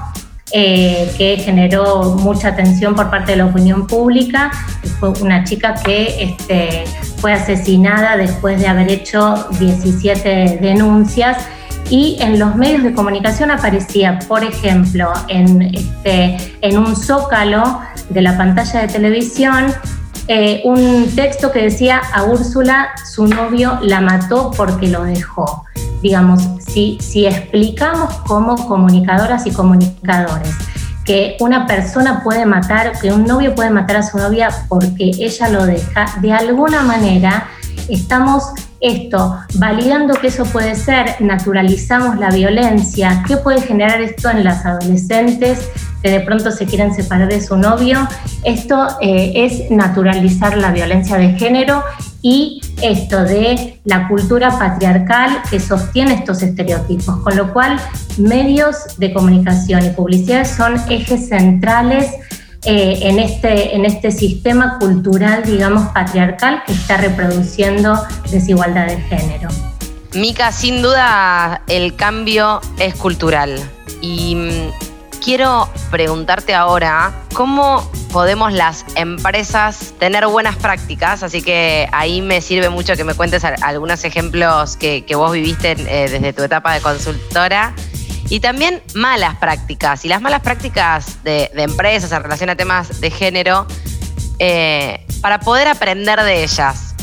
eh, 0.51 1.11
que 1.17 1.37
generó 1.37 2.15
mucha 2.15 2.47
atención 2.47 2.95
por 2.95 3.11
parte 3.11 3.33
de 3.33 3.37
la 3.37 3.45
opinión 3.45 3.85
pública. 3.85 4.49
Fue 4.99 5.09
una 5.21 5.43
chica 5.43 5.75
que 5.75 6.23
este, 6.23 6.85
fue 7.17 7.33
asesinada 7.33 8.17
después 8.17 8.59
de 8.59 8.67
haber 8.67 8.89
hecho 8.89 9.47
17 9.59 10.59
denuncias. 10.61 11.37
Y 11.89 12.17
en 12.21 12.39
los 12.39 12.55
medios 12.55 12.83
de 12.83 12.93
comunicación 12.93 13.51
aparecía, 13.51 14.19
por 14.27 14.43
ejemplo, 14.43 15.11
en, 15.27 15.61
este, 15.63 16.37
en 16.61 16.77
un 16.77 16.95
zócalo 16.95 17.81
de 18.09 18.21
la 18.21 18.37
pantalla 18.37 18.81
de 18.81 18.87
televisión, 18.87 19.73
eh, 20.29 20.61
un 20.63 21.13
texto 21.13 21.51
que 21.51 21.63
decía 21.63 22.01
a 22.13 22.23
Úrsula 22.23 22.91
su 23.11 23.27
novio 23.27 23.79
la 23.81 23.99
mató 23.99 24.51
porque 24.55 24.87
lo 24.87 25.03
dejó 25.03 25.65
digamos, 26.01 26.41
si, 26.59 26.97
si 27.01 27.25
explicamos 27.25 28.13
como 28.27 28.55
comunicadoras 28.67 29.45
y 29.45 29.51
comunicadores 29.51 30.55
que 31.05 31.37
una 31.39 31.65
persona 31.65 32.21
puede 32.23 32.45
matar, 32.45 32.99
que 32.99 33.11
un 33.11 33.25
novio 33.25 33.55
puede 33.55 33.71
matar 33.71 33.97
a 33.97 34.03
su 34.03 34.17
novia 34.17 34.49
porque 34.67 35.11
ella 35.19 35.49
lo 35.49 35.65
deja, 35.65 36.05
de 36.21 36.31
alguna 36.31 36.83
manera 36.83 37.47
estamos 37.89 38.43
esto, 38.79 39.37
validando 39.55 40.13
que 40.13 40.27
eso 40.27 40.45
puede 40.45 40.75
ser, 40.75 41.15
naturalizamos 41.19 42.17
la 42.17 42.29
violencia, 42.29 43.23
¿qué 43.27 43.37
puede 43.37 43.61
generar 43.61 44.01
esto 44.01 44.29
en 44.29 44.43
las 44.43 44.65
adolescentes 44.65 45.67
que 46.01 46.09
de 46.09 46.19
pronto 46.21 46.51
se 46.51 46.65
quieren 46.65 46.93
separar 46.93 47.27
de 47.27 47.41
su 47.41 47.57
novio? 47.57 48.07
Esto 48.43 48.87
eh, 49.01 49.33
es 49.35 49.71
naturalizar 49.71 50.57
la 50.57 50.71
violencia 50.71 51.17
de 51.17 51.33
género 51.37 51.83
y 52.21 52.61
esto 52.81 53.23
de 53.23 53.79
la 53.85 54.07
cultura 54.07 54.57
patriarcal 54.57 55.41
que 55.49 55.59
sostiene 55.59 56.15
estos 56.15 56.41
estereotipos, 56.41 57.17
con 57.21 57.35
lo 57.35 57.53
cual 57.53 57.79
medios 58.17 58.97
de 58.97 59.13
comunicación 59.13 59.85
y 59.85 59.89
publicidad 59.91 60.45
son 60.45 60.75
ejes 60.89 61.29
centrales 61.29 62.13
eh, 62.65 62.99
en, 63.03 63.19
este, 63.19 63.75
en 63.75 63.85
este 63.85 64.11
sistema 64.11 64.79
cultural, 64.79 65.43
digamos, 65.45 65.89
patriarcal 65.93 66.63
que 66.65 66.73
está 66.73 66.97
reproduciendo 66.97 67.97
desigualdad 68.29 68.87
de 68.87 68.97
género. 68.97 69.49
Mica, 70.13 70.51
sin 70.51 70.81
duda 70.81 71.61
el 71.67 71.95
cambio 71.95 72.59
es 72.79 72.95
cultural 72.95 73.59
y 74.01 74.35
mm, 74.35 74.88
quiero 75.23 75.69
preguntarte 75.91 76.53
ahora 76.53 77.13
cómo 77.33 77.89
podemos 78.11 78.53
las 78.53 78.85
empresas 78.95 79.93
tener 79.99 80.25
buenas 80.27 80.55
prácticas, 80.55 81.23
así 81.23 81.41
que 81.41 81.87
ahí 81.91 82.21
me 82.21 82.41
sirve 82.41 82.69
mucho 82.69 82.95
que 82.95 83.03
me 83.03 83.13
cuentes 83.13 83.43
algunos 83.43 84.03
ejemplos 84.03 84.77
que, 84.77 85.03
vos 85.15 85.31
viviste 85.31 85.71
eh, 85.71 86.09
desde 86.09 86.33
tu 86.33 86.43
etapa 86.43 86.73
de 86.73 86.81
consultora 86.81 87.73
y 88.29 88.39
también 88.39 88.81
malas 88.95 89.35
prácticas. 89.37 90.05
Y 90.05 90.07
las 90.07 90.21
malas 90.21 90.41
prácticas 90.41 91.23
de, 91.23 91.51
empresas 91.55 92.11
en 92.11 92.23
relación 92.23 92.49
a 92.49 92.55
temas 92.55 93.01
de 93.01 93.11
género, 93.11 93.67
eh, 94.39 95.05
para 95.21 95.39
poder 95.39 95.67
aprender 95.67 96.21
de 96.21 96.43
ellas. 96.43 96.95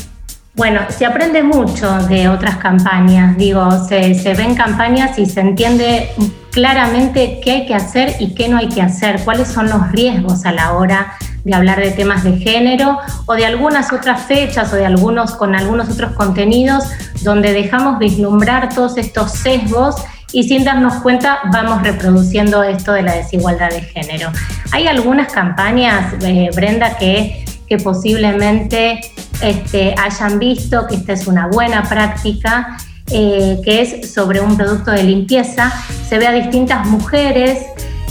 Bueno, 0.55 0.81
se 0.89 1.05
aprende 1.05 1.43
mucho 1.43 1.91
de 2.07 2.27
otras 2.29 2.57
campañas, 2.57 3.37
digo, 3.37 3.69
se, 3.87 4.15
se, 4.15 4.33
ven 4.33 4.55
campañas 4.55 5.19
y 5.19 5.27
se 5.27 5.41
entiende 5.41 6.09
claramente 6.57 7.39
qué 7.43 7.51
hay 7.51 7.65
que 7.67 7.75
hacer 7.75 8.15
y 8.19 8.33
qué 8.33 8.49
no 8.49 8.57
hay 8.57 8.67
que 8.67 8.81
hacer, 8.81 9.23
cuáles 9.23 9.47
son 9.47 9.69
los 9.69 9.91
riesgos 9.91 10.43
a 10.43 10.51
la 10.51 10.73
hora 10.73 11.13
de 11.43 11.53
hablar 11.53 11.79
de 11.79 11.91
temas 11.91 12.23
de 12.23 12.35
género 12.39 12.97
o 13.27 13.35
de 13.35 13.45
algunas 13.45 13.93
otras 13.93 14.23
fechas 14.23 14.73
o 14.73 14.75
de 14.75 14.83
algunos 14.83 15.35
con 15.35 15.53
algunos 15.53 15.87
otros 15.87 16.13
contenidos 16.13 16.85
donde 17.21 17.53
dejamos 17.53 17.99
vislumbrar 17.99 18.73
todos 18.73 18.97
estos 18.97 19.33
sesgos 19.33 19.97
y 20.31 20.45
sin 20.45 20.63
darnos 20.63 20.95
cuenta 20.95 21.41
vamos 21.53 21.83
reproduciendo 21.83 22.63
esto 22.63 22.91
de 22.93 23.03
la 23.03 23.13
desigualdad 23.13 23.69
de 23.69 23.81
género. 23.81 24.31
Hay 24.71 24.87
algunas 24.87 25.31
campañas, 25.31 26.15
eh, 26.23 26.49
Brenda, 26.55 26.97
que, 26.97 27.45
que 27.67 27.77
posiblemente 27.77 28.99
este, 29.43 29.93
hayan 30.03 30.39
visto 30.39 30.87
que 30.87 30.95
esta 30.95 31.13
es 31.13 31.27
una 31.27 31.49
buena 31.49 31.83
práctica, 31.83 32.79
eh, 33.11 33.59
que 33.63 33.81
es 33.81 34.13
sobre 34.13 34.41
un 34.41 34.57
producto 34.57 34.91
de 34.91 35.03
limpieza. 35.03 35.71
Se 36.07 36.17
ve 36.17 36.27
a 36.27 36.31
distintas 36.31 36.87
mujeres 36.87 37.65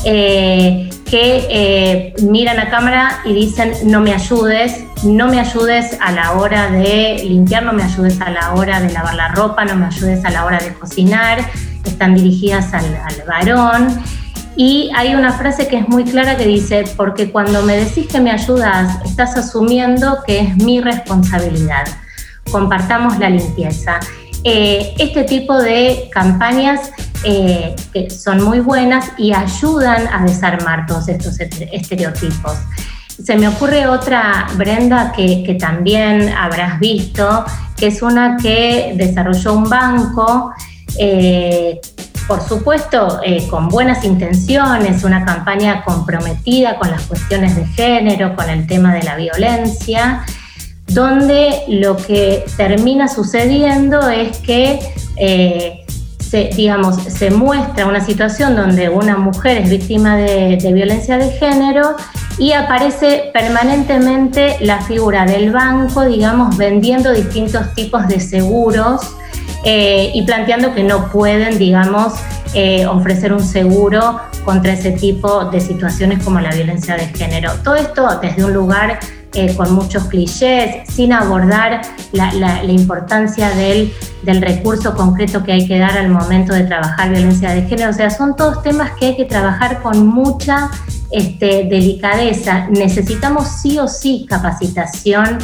eh, 0.05 0.91
que 1.05 2.15
miran 2.23 2.59
a 2.59 2.69
cámara 2.69 3.21
y 3.25 3.33
dicen 3.33 3.73
no 3.85 4.01
me 4.01 4.13
ayudes, 4.13 4.85
no 5.05 5.29
me 5.29 5.39
ayudes 5.39 5.97
a 6.01 6.13
la 6.13 6.33
hora 6.33 6.71
de 6.71 7.23
limpiar, 7.25 7.63
no 7.63 7.73
me 7.73 7.83
ayudes 7.83 8.21
a 8.21 8.31
la 8.31 8.55
hora 8.55 8.81
de 8.81 8.93
lavar 8.93 9.15
la 9.15 9.29
ropa, 9.29 9.65
no 9.65 9.77
me 9.77 9.87
ayudes 9.87 10.25
a 10.25 10.31
la 10.31 10.45
hora 10.45 10.59
de 10.59 10.73
cocinar, 10.75 11.39
están 11.85 12.15
dirigidas 12.15 12.73
al, 12.75 12.85
varón. 13.27 13.89
Y 14.57 14.91
hay 14.97 15.15
una 15.15 15.33
frase 15.33 15.69
que 15.69 15.79
es 15.79 15.89
muy 15.89 16.05
clara 16.05 16.37
que 16.37 16.47
dice, 16.47 16.85
porque 16.97 17.31
cuando 17.31 17.63
me 17.63 17.77
decís 17.77 18.07
que 18.07 18.21
me 18.21 18.31
ayudas, 18.31 19.05
estás 19.05 19.37
asumiendo 19.37 20.19
que 20.27 20.41
es 20.41 20.57
mi 20.57 20.81
responsabilidad. 20.81 21.85
Compartamos 22.51 23.19
la 23.19 23.29
limpieza. 23.29 24.01
Eh, 24.49 24.95
este 25.01 25.25
tipo 25.25 25.59
de 25.59 26.09
campañas 26.13 26.93
eh, 27.25 27.75
son 28.09 28.45
muy 28.45 28.61
buenas 28.61 29.11
y 29.19 29.33
ayudan 29.33 30.07
a 30.07 30.25
desarmar 30.25 30.87
todos 30.87 31.09
estos 31.09 31.41
estereotipos. 31.41 32.53
Se 33.21 33.35
me 33.35 33.49
ocurre 33.49 33.89
otra, 33.89 34.47
Brenda, 34.55 35.11
que, 35.11 35.57
también 35.59 36.29
habrás 36.29 36.79
visto, 36.79 37.45
que 37.77 37.89
es 37.89 38.03
una 38.03 38.37
que 38.37 38.93
desarrolló 38.95 39.55
un 39.55 39.69
banco 39.69 40.53
eh, 40.97 41.81
por 42.29 42.41
supuesto, 42.41 43.21
con 43.51 43.69
buenas 43.69 44.05
intenciones, 44.05 45.05
una 45.05 45.25
campaña 45.25 45.83
comprometida 45.85 46.77
con 46.77 46.91
las 46.91 47.03
cuestiones 47.03 47.55
de 47.55 47.67
género, 47.67 48.35
con 48.35 48.49
el 48.49 48.67
tema 48.67 48.95
de 48.95 49.03
la 49.05 49.17
violencia, 49.17 50.25
donde 50.87 51.63
lo 51.69 51.97
que 51.97 52.45
termina 52.57 53.09
sucediendo 53.09 54.09
es 54.09 54.39
que 54.39 54.79
eh, 55.17 55.87
se, 56.21 56.51
digamos, 56.57 56.97
se 56.97 57.31
muestra 57.31 57.87
una 57.87 58.05
situación 58.05 58.57
donde 58.57 58.89
una 58.89 59.17
mujer 59.17 59.59
es 59.59 59.71
víctima 59.71 60.17
de, 60.17 60.59
violencia 60.73 61.19
de 61.19 61.31
género 61.31 61.95
y 62.39 62.53
aparece 62.53 63.31
permanentemente 63.33 64.57
la 64.61 64.81
figura 64.83 65.25
del 65.25 65.53
banco, 65.53 66.05
digamos, 66.05 66.57
vendiendo 66.57 67.13
distintos 67.13 67.73
tipos 67.75 68.09
de 68.09 68.21
seguros 68.21 69.03
eh, 69.65 70.11
y 70.15 70.23
planteando 70.23 70.75
que 70.75 70.83
no 70.83 71.11
pueden, 71.11 71.59
digamos, 71.59 72.15
eh, 72.55 72.87
ofrecer 72.87 73.33
un 73.33 73.45
seguro 73.45 74.21
contra 74.45 74.73
ese 74.73 74.93
tipo 74.93 75.47
de 75.47 75.61
situaciones 75.61 76.23
como 76.23 76.41
la 76.41 76.51
violencia 76.51 76.97
de 76.97 77.07
género. 77.07 77.53
Todo 77.63 77.77
esto 77.77 78.19
desde 78.21 78.45
un 78.45 78.53
lugar 78.53 78.99
eh, 79.37 79.55
con 79.55 79.75
muchos 79.75 80.05
clichés, 80.05 80.89
sin 80.89 81.13
abordar 81.13 81.83
la, 82.13 82.65
importancia 82.65 83.51
del, 83.51 83.93
recurso 84.25 84.97
concreto 84.97 85.45
que 85.45 85.53
hay 85.53 85.69
que 85.69 85.79
dar 85.79 85.97
al 85.99 86.09
momento 86.09 86.55
de 86.55 86.65
trabajar 86.65 87.11
violencia 87.11 87.51
de 87.51 87.63
género. 87.63 87.91
O 87.91 87.93
sea, 87.93 88.09
son 88.09 88.35
todos 88.35 88.63
temas 88.63 88.93
que 88.99 89.07
hay 89.07 89.17
que 89.17 89.27
trabajar 89.27 89.83
con 89.83 90.07
mucha 90.07 90.71
este, 91.11 91.69
delicadeza. 91.71 92.67
Necesitamos 92.71 93.47
sí 93.61 93.79
o 93.79 93.87
sí 93.89 94.27
capacitación 94.27 95.39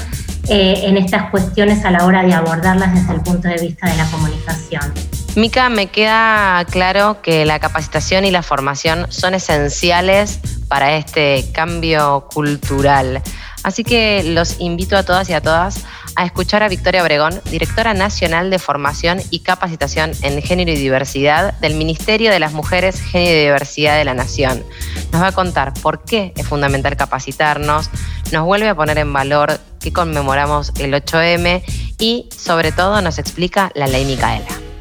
eh, 0.48 0.80
en 0.84 0.96
estas 0.96 1.30
cuestiones 1.30 1.84
a 1.84 1.90
la 1.90 2.06
hora 2.06 2.22
de 2.22 2.32
abordarlas 2.32 2.94
desde 2.94 3.12
el 3.12 3.20
punto 3.20 3.46
de 3.46 3.58
vista 3.58 3.88
de 3.88 3.96
la 3.96 4.06
comunicación. 4.06 4.92
Mica, 5.36 5.68
me 5.68 5.86
queda 5.86 6.64
claro 6.70 7.22
que 7.22 7.44
la 7.44 7.58
capacitación 7.58 8.24
y 8.24 8.30
la 8.30 8.42
formación 8.42 9.06
son 9.10 9.34
esenciales 9.34 10.40
para 10.68 10.96
este 10.96 11.44
cambio 11.52 12.26
cultural. 12.32 13.22
Así 13.62 13.84
que 13.84 14.22
los 14.24 14.60
invito 14.60 14.96
a 14.96 15.04
todas 15.04 15.28
y 15.30 15.34
a 15.34 15.40
todas 15.40 15.84
a 16.16 16.24
escuchar 16.24 16.62
a 16.62 16.68
Victoria 16.68 17.02
Obregón, 17.02 17.40
directora 17.50 17.94
nacional 17.94 18.50
de 18.50 18.58
formación 18.58 19.20
y 19.30 19.40
capacitación 19.40 20.12
en 20.22 20.42
género 20.42 20.70
y 20.70 20.76
diversidad 20.76 21.54
del 21.60 21.74
Ministerio 21.74 22.30
de 22.30 22.38
las 22.38 22.52
Mujeres, 22.52 23.00
Género 23.00 23.38
y 23.38 23.42
Diversidad 23.42 23.96
de 23.96 24.04
la 24.04 24.14
Nación. 24.14 24.64
Nos 25.12 25.22
va 25.22 25.28
a 25.28 25.32
contar 25.32 25.72
por 25.74 26.04
qué 26.04 26.32
es 26.36 26.46
fundamental 26.46 26.96
capacitarnos, 26.96 27.90
nos 28.32 28.44
vuelve 28.44 28.68
a 28.68 28.74
poner 28.74 28.98
en 28.98 29.12
valor 29.12 29.58
que 29.80 29.92
conmemoramos 29.92 30.72
el 30.78 30.92
8M 30.92 31.62
y 31.98 32.28
sobre 32.36 32.72
todo 32.72 33.00
nos 33.00 33.18
explica 33.18 33.70
la 33.74 33.86
ley 33.86 34.04
Micaela. 34.04 34.71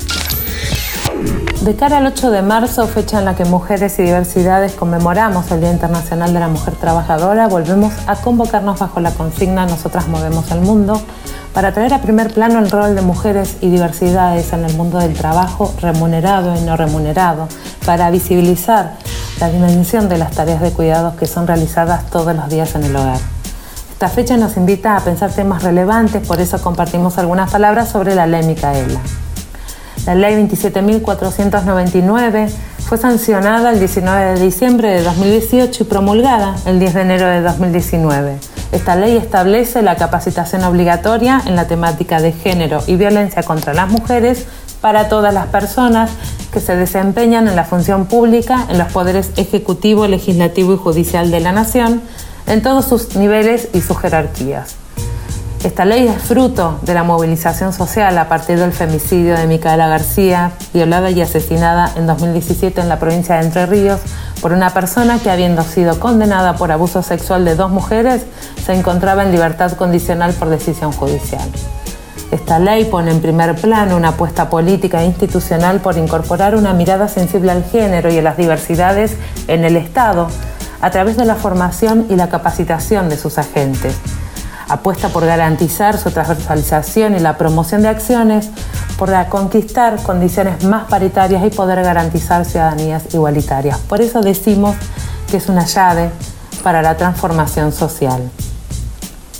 De 1.61 1.75
cara 1.75 1.97
al 1.99 2.07
8 2.07 2.31
de 2.31 2.41
marzo, 2.41 2.87
fecha 2.87 3.19
en 3.19 3.25
la 3.25 3.35
que 3.35 3.45
Mujeres 3.45 3.99
y 3.99 4.01
Diversidades 4.01 4.73
conmemoramos 4.73 5.51
el 5.51 5.61
Día 5.61 5.71
Internacional 5.71 6.33
de 6.33 6.39
la 6.39 6.47
Mujer 6.47 6.73
Trabajadora, 6.73 7.47
volvemos 7.47 7.93
a 8.07 8.15
convocarnos 8.15 8.79
bajo 8.79 8.99
la 8.99 9.11
consigna 9.11 9.67
Nosotras 9.67 10.07
Movemos 10.07 10.49
el 10.49 10.61
Mundo 10.61 10.99
para 11.53 11.71
traer 11.71 11.93
a 11.93 12.01
primer 12.01 12.33
plano 12.33 12.57
el 12.57 12.71
rol 12.71 12.95
de 12.95 13.03
mujeres 13.03 13.57
y 13.61 13.69
diversidades 13.69 14.53
en 14.53 14.65
el 14.65 14.73
mundo 14.75 14.97
del 14.97 15.13
trabajo 15.13 15.71
remunerado 15.79 16.55
y 16.55 16.61
no 16.61 16.75
remunerado, 16.77 17.47
para 17.85 18.09
visibilizar 18.09 18.93
la 19.39 19.51
dimensión 19.51 20.09
de 20.09 20.17
las 20.17 20.31
tareas 20.31 20.61
de 20.61 20.71
cuidados 20.71 21.13
que 21.13 21.27
son 21.27 21.45
realizadas 21.45 22.09
todos 22.09 22.35
los 22.35 22.49
días 22.49 22.73
en 22.73 22.85
el 22.85 22.95
hogar. 22.95 23.19
Esta 23.91 24.09
fecha 24.09 24.35
nos 24.35 24.57
invita 24.57 24.97
a 24.97 25.01
pensar 25.01 25.31
temas 25.31 25.61
relevantes, 25.61 26.25
por 26.25 26.41
eso 26.41 26.59
compartimos 26.59 27.19
algunas 27.19 27.51
palabras 27.51 27.87
sobre 27.87 28.15
la 28.15 28.25
ley 28.25 28.43
Micaela. 28.47 28.99
La 30.05 30.15
ley 30.15 30.35
27.499 30.35 32.49
fue 32.79 32.97
sancionada 32.97 33.71
el 33.71 33.79
19 33.79 34.33
de 34.33 34.43
diciembre 34.43 34.89
de 34.89 35.03
2018 35.03 35.83
y 35.83 35.85
promulgada 35.85 36.55
el 36.65 36.79
10 36.79 36.93
de 36.93 37.01
enero 37.01 37.27
de 37.27 37.41
2019. 37.41 38.37
Esta 38.71 38.95
ley 38.95 39.17
establece 39.17 39.81
la 39.81 39.97
capacitación 39.97 40.63
obligatoria 40.63 41.41
en 41.45 41.55
la 41.55 41.67
temática 41.67 42.21
de 42.21 42.31
género 42.31 42.81
y 42.87 42.95
violencia 42.95 43.43
contra 43.43 43.73
las 43.73 43.89
mujeres 43.89 44.45
para 44.81 45.09
todas 45.09 45.33
las 45.33 45.47
personas 45.47 46.09
que 46.51 46.59
se 46.59 46.75
desempeñan 46.75 47.47
en 47.47 47.55
la 47.55 47.63
función 47.63 48.07
pública 48.07 48.65
en 48.69 48.77
los 48.77 48.91
poderes 48.91 49.31
ejecutivo, 49.37 50.07
legislativo 50.07 50.73
y 50.73 50.77
judicial 50.77 51.31
de 51.31 51.39
la 51.39 51.51
nación, 51.51 52.01
en 52.47 52.61
todos 52.61 52.85
sus 52.85 53.15
niveles 53.15 53.69
y 53.73 53.81
sus 53.81 53.97
jerarquías. 53.99 54.80
Esta 55.63 55.85
ley 55.85 56.07
es 56.07 56.19
fruto 56.23 56.79
de 56.81 56.95
la 56.95 57.03
movilización 57.03 57.71
social 57.71 58.17
a 58.17 58.27
partir 58.27 58.57
del 58.57 58.73
femicidio 58.73 59.37
de 59.37 59.45
Micaela 59.45 59.87
García, 59.87 60.53
violada 60.73 61.11
y 61.11 61.21
asesinada 61.21 61.91
en 61.95 62.07
2017 62.07 62.81
en 62.81 62.89
la 62.89 62.97
provincia 62.97 63.35
de 63.35 63.45
Entre 63.45 63.67
Ríos 63.67 63.99
por 64.41 64.53
una 64.53 64.71
persona 64.71 65.19
que 65.19 65.29
habiendo 65.29 65.61
sido 65.61 65.99
condenada 65.99 66.55
por 66.55 66.71
abuso 66.71 67.03
sexual 67.03 67.45
de 67.45 67.53
dos 67.53 67.69
mujeres, 67.69 68.25
se 68.65 68.73
encontraba 68.73 69.21
en 69.21 69.31
libertad 69.31 69.73
condicional 69.73 70.33
por 70.33 70.49
decisión 70.49 70.93
judicial. 70.93 71.47
Esta 72.31 72.57
ley 72.57 72.85
pone 72.85 73.11
en 73.11 73.21
primer 73.21 73.53
plano 73.53 73.97
una 73.97 74.09
apuesta 74.09 74.49
política 74.49 75.03
e 75.03 75.05
institucional 75.05 75.79
por 75.79 75.95
incorporar 75.95 76.55
una 76.55 76.73
mirada 76.73 77.07
sensible 77.07 77.51
al 77.51 77.65
género 77.65 78.11
y 78.11 78.17
a 78.17 78.23
las 78.23 78.35
diversidades 78.35 79.15
en 79.47 79.63
el 79.63 79.77
Estado 79.77 80.27
a 80.81 80.89
través 80.89 81.17
de 81.17 81.25
la 81.25 81.35
formación 81.35 82.07
y 82.09 82.15
la 82.15 82.29
capacitación 82.29 83.09
de 83.09 83.17
sus 83.17 83.37
agentes 83.37 83.95
apuesta 84.71 85.09
por 85.09 85.25
garantizar 85.25 85.97
su 85.97 86.11
transversalización 86.11 87.15
y 87.15 87.19
la 87.19 87.37
promoción 87.37 87.81
de 87.81 87.89
acciones, 87.89 88.49
por 88.97 89.11
conquistar 89.27 90.01
condiciones 90.01 90.63
más 90.63 90.85
paritarias 90.85 91.43
y 91.45 91.49
poder 91.49 91.83
garantizar 91.83 92.45
ciudadanías 92.45 93.13
igualitarias. 93.13 93.77
Por 93.79 94.01
eso 94.01 94.21
decimos 94.21 94.75
que 95.29 95.37
es 95.37 95.49
una 95.49 95.65
llave 95.65 96.09
para 96.63 96.81
la 96.81 96.95
transformación 96.95 97.71
social. 97.73 98.29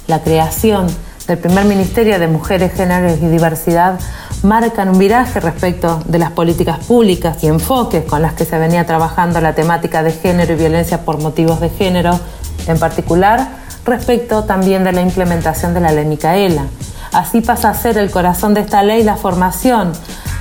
La 0.07 0.21
creación 0.21 0.87
del 1.27 1.37
primer 1.37 1.65
Ministerio 1.65 2.19
de 2.19 2.27
Mujeres, 2.27 2.73
Géneros 2.73 3.19
y 3.21 3.27
Diversidad 3.27 3.99
marcan 4.43 4.89
un 4.89 4.97
viraje 4.97 5.39
respecto 5.39 6.01
de 6.05 6.19
las 6.19 6.31
políticas 6.31 6.79
públicas 6.85 7.41
y 7.43 7.47
enfoques 7.47 8.03
con 8.03 8.21
las 8.21 8.33
que 8.33 8.43
se 8.43 8.57
venía 8.57 8.85
trabajando 8.85 9.39
la 9.39 9.53
temática 9.53 10.03
de 10.03 10.11
género 10.11 10.53
y 10.53 10.55
violencia 10.57 11.05
por 11.05 11.19
motivos 11.19 11.61
de 11.61 11.69
género, 11.69 12.19
en 12.67 12.79
particular 12.79 13.60
respecto 13.85 14.43
también 14.43 14.83
de 14.83 14.91
la 14.91 15.01
implementación 15.01 15.73
de 15.73 15.81
la 15.81 15.91
ley 15.91 16.05
Micaela. 16.05 16.65
Así 17.11 17.41
pasa 17.41 17.69
a 17.69 17.73
ser 17.73 17.97
el 17.97 18.09
corazón 18.09 18.53
de 18.53 18.61
esta 18.61 18.83
ley 18.83 19.03
la 19.03 19.17
formación, 19.17 19.91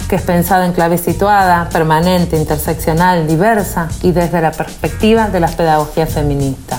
que 0.08 0.16
es 0.16 0.22
pensada 0.22 0.66
en 0.66 0.72
clave 0.72 0.98
situada, 0.98 1.68
permanente, 1.68 2.36
interseccional, 2.36 3.26
diversa 3.26 3.88
y 4.02 4.12
desde 4.12 4.40
la 4.40 4.52
perspectiva 4.52 5.28
de 5.28 5.40
la 5.40 5.48
pedagogía 5.48 6.06
feminista. 6.06 6.78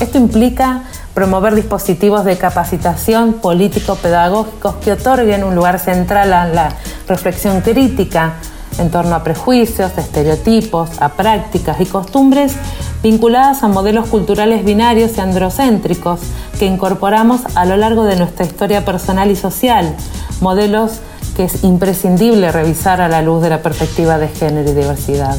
Esto 0.00 0.18
implica 0.18 0.82
promover 1.14 1.54
dispositivos 1.54 2.24
de 2.24 2.36
capacitación 2.36 3.34
político-pedagógicos 3.34 4.74
que 4.76 4.92
otorguen 4.92 5.44
un 5.44 5.54
lugar 5.54 5.78
central 5.78 6.32
a 6.32 6.46
la 6.46 6.68
reflexión 7.06 7.60
crítica 7.60 8.34
en 8.78 8.90
torno 8.90 9.14
a 9.14 9.22
prejuicios, 9.22 9.96
estereotipos, 9.96 10.90
a 11.00 11.10
prácticas 11.10 11.80
y 11.80 11.86
costumbres 11.86 12.56
vinculadas 13.04 13.62
a 13.62 13.68
modelos 13.68 14.08
culturales 14.08 14.64
binarios 14.64 15.18
y 15.18 15.20
androcéntricos 15.20 16.20
que 16.58 16.64
incorporamos 16.64 17.42
a 17.54 17.66
lo 17.66 17.76
largo 17.76 18.04
de 18.04 18.16
nuestra 18.16 18.46
historia 18.46 18.86
personal 18.86 19.30
y 19.30 19.36
social, 19.36 19.94
modelos 20.40 21.00
que 21.36 21.44
es 21.44 21.64
imprescindible 21.64 22.50
revisar 22.50 23.02
a 23.02 23.10
la 23.10 23.20
luz 23.20 23.42
de 23.42 23.50
la 23.50 23.60
perspectiva 23.60 24.16
de 24.16 24.28
género 24.28 24.70
y 24.70 24.74
diversidad. 24.74 25.36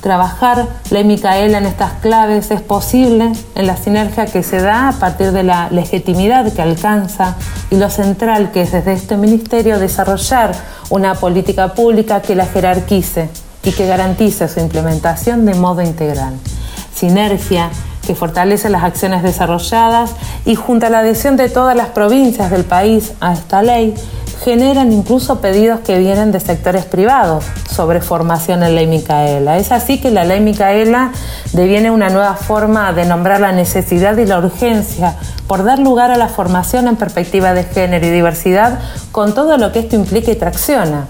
Trabajar 0.00 0.66
la 0.90 1.02
Micaela 1.02 1.58
en 1.58 1.66
estas 1.66 1.92
claves 2.00 2.50
es 2.50 2.62
posible 2.62 3.32
en 3.54 3.66
la 3.66 3.76
sinergia 3.76 4.24
que 4.24 4.42
se 4.42 4.62
da 4.62 4.88
a 4.88 4.92
partir 4.92 5.32
de 5.32 5.42
la 5.42 5.68
legitimidad 5.68 6.50
que 6.54 6.62
alcanza 6.62 7.36
y 7.70 7.76
lo 7.76 7.90
central 7.90 8.50
que 8.50 8.62
es 8.62 8.72
desde 8.72 8.94
este 8.94 9.18
ministerio 9.18 9.78
desarrollar 9.78 10.52
una 10.88 11.14
política 11.16 11.74
pública 11.74 12.22
que 12.22 12.34
la 12.34 12.46
jerarquice 12.46 13.28
y 13.62 13.72
que 13.72 13.86
garantice 13.86 14.48
su 14.48 14.60
implementación 14.60 15.44
de 15.44 15.54
modo 15.54 15.82
integral. 15.82 16.32
Sinergia 16.94 17.70
que 18.06 18.14
fortalece 18.14 18.68
las 18.68 18.84
acciones 18.84 19.22
desarrolladas 19.22 20.12
y 20.44 20.54
junto 20.54 20.86
a 20.86 20.90
la 20.90 21.00
adhesión 21.00 21.36
de 21.36 21.48
todas 21.48 21.76
las 21.76 21.88
provincias 21.88 22.50
del 22.50 22.64
país 22.64 23.12
a 23.20 23.32
esta 23.32 23.62
ley, 23.62 23.94
generan 24.44 24.92
incluso 24.92 25.40
pedidos 25.40 25.80
que 25.80 25.98
vienen 25.98 26.30
de 26.30 26.38
sectores 26.38 26.84
privados 26.84 27.44
sobre 27.70 28.02
formación 28.02 28.62
en 28.62 28.74
ley 28.74 28.86
Micaela. 28.86 29.56
Es 29.56 29.72
así 29.72 30.00
que 30.00 30.10
la 30.10 30.24
ley 30.24 30.40
Micaela 30.40 31.12
deviene 31.52 31.90
una 31.90 32.10
nueva 32.10 32.34
forma 32.34 32.92
de 32.92 33.06
nombrar 33.06 33.40
la 33.40 33.52
necesidad 33.52 34.16
y 34.18 34.26
la 34.26 34.38
urgencia 34.38 35.16
por 35.46 35.64
dar 35.64 35.78
lugar 35.78 36.10
a 36.10 36.18
la 36.18 36.28
formación 36.28 36.88
en 36.88 36.96
perspectiva 36.96 37.54
de 37.54 37.64
género 37.64 38.06
y 38.06 38.10
diversidad 38.10 38.80
con 39.12 39.34
todo 39.34 39.56
lo 39.56 39.72
que 39.72 39.78
esto 39.78 39.96
implica 39.96 40.30
y 40.30 40.36
tracciona. 40.36 41.06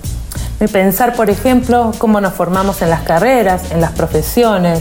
Pensar, 0.72 1.14
por 1.14 1.28
ejemplo, 1.28 1.92
cómo 1.98 2.20
nos 2.20 2.34
formamos 2.34 2.80
en 2.82 2.88
las 2.88 3.02
carreras, 3.02 3.70
en 3.70 3.80
las 3.80 3.90
profesiones. 3.92 4.80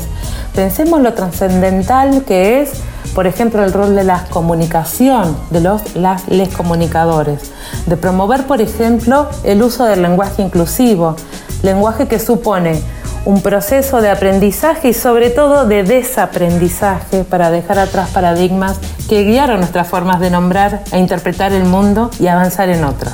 Pensemos 0.56 1.02
lo 1.02 1.14
trascendental 1.14 2.24
que 2.24 2.62
es 2.62 2.72
por 3.14 3.28
ejemplo, 3.28 3.64
el 3.64 3.74
rol 3.74 3.96
de 3.96 4.04
la 4.04 4.26
comunicación, 4.30 5.38
de 5.52 5.62
los 5.62 5.96
las, 5.96 6.28
les 6.30 6.50
comunicadores, 6.50 7.52
de 7.86 7.96
promover, 7.96 8.48
por 8.48 8.60
ejemplo, 8.60 9.30
el 9.44 9.62
uso 9.62 9.86
del 9.86 10.02
lenguaje 10.02 10.42
inclusivo, 10.42 11.16
lenguaje 11.62 12.08
que 12.08 12.18
supone 12.18 12.82
un 13.26 13.42
proceso 13.42 14.02
de 14.02 14.10
aprendizaje 14.10 14.90
y 14.90 14.94
sobre 14.94 15.30
todo 15.30 15.66
de 15.66 15.84
desaprendizaje 15.84 17.24
para 17.24 17.52
dejar 17.52 17.80
atrás 17.80 18.10
paradigmas 18.10 18.80
que 19.08 19.24
guiaron 19.24 19.60
nuestras 19.60 19.88
formas 19.88 20.20
de 20.20 20.30
nombrar 20.30 20.84
e 20.92 20.98
interpretar 20.98 21.54
el 21.54 21.66
mundo 21.66 22.10
y 22.20 22.28
avanzar 22.28 22.70
en 22.70 22.84
otras. 22.84 23.14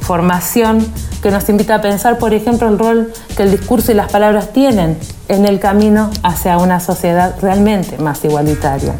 Formación 0.00 0.86
que 1.28 1.32
nos 1.32 1.48
invita 1.50 1.74
a 1.74 1.82
pensar, 1.82 2.16
por 2.16 2.32
ejemplo, 2.32 2.66
el 2.68 2.78
rol 2.78 3.12
que 3.36 3.42
el 3.42 3.50
discurso 3.50 3.92
y 3.92 3.94
las 3.94 4.10
palabras 4.10 4.54
tienen 4.54 4.98
en 5.28 5.44
el 5.44 5.60
camino 5.60 6.10
hacia 6.22 6.56
una 6.56 6.80
sociedad 6.80 7.36
realmente 7.42 7.98
más 7.98 8.24
igualitaria. 8.24 8.94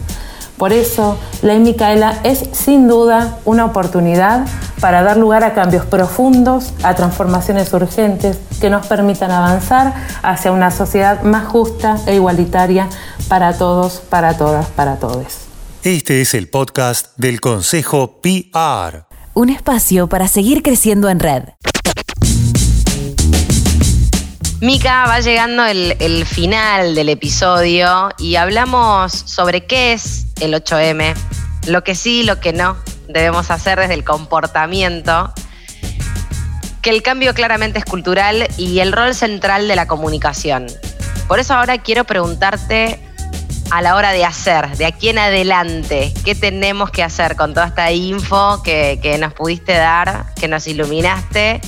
Por 0.59 0.75
eso, 0.75 1.17
la 1.41 1.55
Micaela 1.55 2.21
es 2.25 2.45
sin 2.53 2.87
duda 2.87 3.39
una 3.47 3.65
oportunidad 3.65 4.47
para 4.79 5.03
dar 5.03 5.17
lugar 5.17 5.43
a 5.43 5.55
cambios 5.55 5.87
profundos, 5.87 6.75
a 6.83 6.95
transformaciones 6.95 7.73
urgentes 7.73 8.37
que 8.61 8.69
nos 8.69 8.87
permitan 8.87 9.31
avanzar 9.31 9.95
hacia 10.23 10.53
una 10.53 10.71
sociedad 10.71 11.23
más 11.23 11.49
justa 11.49 11.97
e 12.07 12.17
igualitaria 12.17 12.91
para 13.29 13.57
todos, 13.57 14.03
para 14.07 14.37
todas, 14.37 14.67
para 14.67 14.97
todos. 14.97 15.47
Este 15.83 16.21
es 16.21 16.35
el 16.35 16.51
podcast 16.51 17.17
del 17.17 17.41
Consejo 17.41 18.21
PR. 18.21 19.07
Un 19.33 19.49
espacio 19.49 20.11
para 20.11 20.29
seguir 20.29 20.63
creciendo 20.63 21.09
en 21.09 21.21
red. 21.21 21.45
Mica, 24.61 25.05
va 25.07 25.21
llegando 25.21 25.65
el, 25.65 26.27
final 26.27 26.97
del 26.97 27.11
episodio 27.11 28.09
y 28.19 28.35
hablamos 28.35 29.13
sobre 29.13 29.67
qué 29.67 29.93
es 29.93 30.27
el 30.41 30.53
8M, 30.53 31.15
lo 31.69 31.85
que 31.85 31.95
sí, 31.95 32.25
lo 32.25 32.41
que 32.41 32.53
no 32.53 32.77
debemos 33.07 33.53
hacer 33.53 33.79
desde 33.79 33.95
el 33.95 34.03
comportamiento, 34.03 35.33
que 36.83 36.91
el 36.91 37.03
cambio 37.03 37.35
claramente 37.35 37.79
es 37.79 37.85
cultural 37.85 38.49
y 38.57 38.81
el 38.81 38.91
rol 38.91 39.15
central 39.15 39.69
de 39.69 39.77
la 39.77 39.87
comunicación. 39.87 40.67
Por 41.29 41.39
eso 41.39 41.55
ahora 41.55 41.79
quiero 41.79 42.03
preguntarte 42.03 42.99
a 43.71 43.81
la 43.81 43.95
hora 43.95 44.11
de 44.11 44.25
hacer, 44.25 44.77
de 44.77 44.87
aquí 44.87 45.11
en 45.11 45.19
adelante, 45.19 46.13
qué 46.25 46.35
tenemos 46.35 46.91
que 46.91 47.05
hacer 47.05 47.37
con 47.37 47.55
toda 47.55 47.69
esta 47.69 47.93
info 47.93 48.61
que, 48.65 48.99
que 49.01 49.19
nos 49.19 49.35
pudiste 49.35 49.75
dar, 49.75 50.35
que 50.35 50.49
nos 50.49 50.67
iluminaste. 50.67 51.61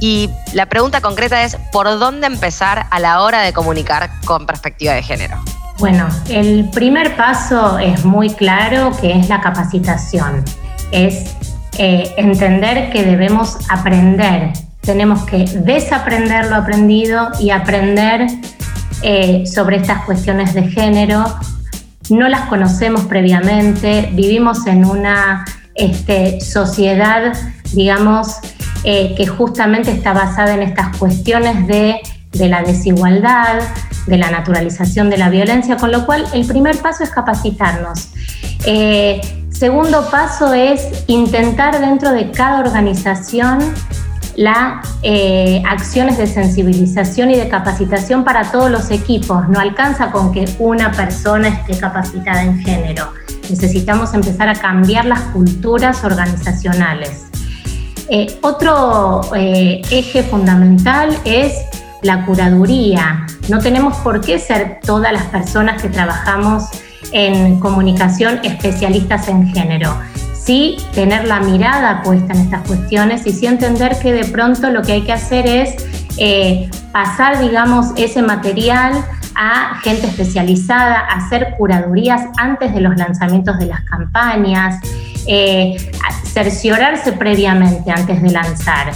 Y 0.00 0.30
la 0.52 0.66
pregunta 0.66 1.00
concreta 1.00 1.42
es, 1.42 1.56
¿por 1.72 1.86
dónde 1.98 2.26
empezar 2.26 2.86
a 2.90 3.00
la 3.00 3.22
hora 3.22 3.42
de 3.42 3.52
comunicar 3.52 4.10
con 4.24 4.46
perspectiva 4.46 4.94
de 4.94 5.02
género? 5.02 5.36
Bueno, 5.78 6.08
el 6.28 6.68
primer 6.70 7.16
paso 7.16 7.78
es 7.78 8.04
muy 8.04 8.30
claro, 8.30 8.92
que 9.00 9.12
es 9.12 9.28
la 9.28 9.40
capacitación. 9.40 10.44
Es 10.90 11.36
eh, 11.78 12.12
entender 12.16 12.90
que 12.90 13.04
debemos 13.04 13.58
aprender, 13.68 14.52
tenemos 14.80 15.24
que 15.24 15.44
desaprender 15.44 16.46
lo 16.46 16.56
aprendido 16.56 17.28
y 17.38 17.50
aprender 17.50 18.26
eh, 19.02 19.44
sobre 19.46 19.76
estas 19.76 20.04
cuestiones 20.04 20.54
de 20.54 20.64
género. 20.64 21.24
No 22.10 22.28
las 22.28 22.48
conocemos 22.48 23.02
previamente, 23.02 24.10
vivimos 24.12 24.66
en 24.66 24.84
una 24.84 25.44
este, 25.76 26.40
sociedad, 26.40 27.32
digamos, 27.72 28.38
eh, 28.84 29.14
que 29.16 29.26
justamente 29.26 29.90
está 29.90 30.12
basada 30.12 30.54
en 30.54 30.62
estas 30.62 30.96
cuestiones 30.96 31.66
de, 31.66 32.00
la 32.32 32.62
desigualdad, 32.62 33.60
de 34.06 34.18
la 34.18 34.30
naturalización 34.30 35.10
de 35.10 35.18
la 35.18 35.30
violencia, 35.30 35.76
con 35.76 35.90
lo 35.90 36.06
cual 36.06 36.24
el 36.32 36.46
primer 36.46 36.76
paso 36.78 37.04
es 37.04 37.10
capacitarnos. 37.10 38.10
Eh, 38.64 39.20
segundo 39.50 40.08
paso 40.10 40.54
es 40.54 41.04
intentar 41.08 41.80
dentro 41.80 42.12
de 42.12 42.30
cada 42.30 42.60
organización 42.60 43.58
las 44.36 44.88
eh, 45.02 45.60
acciones 45.68 46.16
de 46.16 46.28
sensibilización 46.28 47.32
y 47.32 47.34
de 47.34 47.48
capacitación 47.48 48.22
para 48.22 48.52
todos 48.52 48.70
los 48.70 48.92
equipos. 48.92 49.48
No 49.48 49.58
alcanza 49.58 50.12
con 50.12 50.30
que 50.30 50.44
una 50.60 50.92
persona 50.92 51.48
esté 51.48 51.76
capacitada 51.76 52.44
en 52.44 52.60
género. 52.60 53.12
Necesitamos 53.50 54.14
empezar 54.14 54.48
a 54.48 54.54
cambiar 54.54 55.06
las 55.06 55.20
culturas 55.32 56.04
organizacionales. 56.04 57.26
Eh, 58.10 58.38
otro 58.40 59.20
eh, 59.34 59.82
eje 59.90 60.22
fundamental 60.22 61.16
es 61.24 61.52
la 62.02 62.24
curaduría. 62.24 63.26
No 63.48 63.58
tenemos 63.58 63.96
por 63.98 64.20
qué 64.20 64.38
ser 64.38 64.80
todas 64.84 65.12
las 65.12 65.24
personas 65.24 65.82
que 65.82 65.88
trabajamos 65.88 66.64
en 67.12 67.58
comunicación 67.60 68.40
especialistas 68.42 69.28
en 69.28 69.48
género. 69.48 69.94
Sí 70.34 70.76
tener 70.94 71.26
la 71.26 71.40
mirada 71.40 72.02
puesta 72.02 72.32
en 72.32 72.40
estas 72.40 72.66
cuestiones 72.66 73.26
y 73.26 73.32
sí 73.32 73.46
entender 73.46 73.98
que 73.98 74.12
de 74.12 74.24
pronto 74.24 74.70
lo 74.70 74.82
que 74.82 74.92
hay 74.92 75.02
que 75.02 75.12
hacer 75.12 75.46
es 75.46 75.86
eh, 76.16 76.70
pasar, 76.92 77.40
digamos, 77.40 77.88
ese 77.96 78.22
material 78.22 78.92
a 79.34 79.76
gente 79.82 80.06
especializada, 80.06 80.98
hacer 80.98 81.54
curadurías 81.56 82.22
antes 82.38 82.74
de 82.74 82.80
los 82.80 82.96
lanzamientos 82.96 83.58
de 83.58 83.66
las 83.66 83.82
campañas, 83.82 84.80
eh, 85.28 85.76
cerciorarse 86.24 87.12
previamente 87.12 87.90
antes 87.90 88.22
de 88.22 88.30
lanzar. 88.30 88.92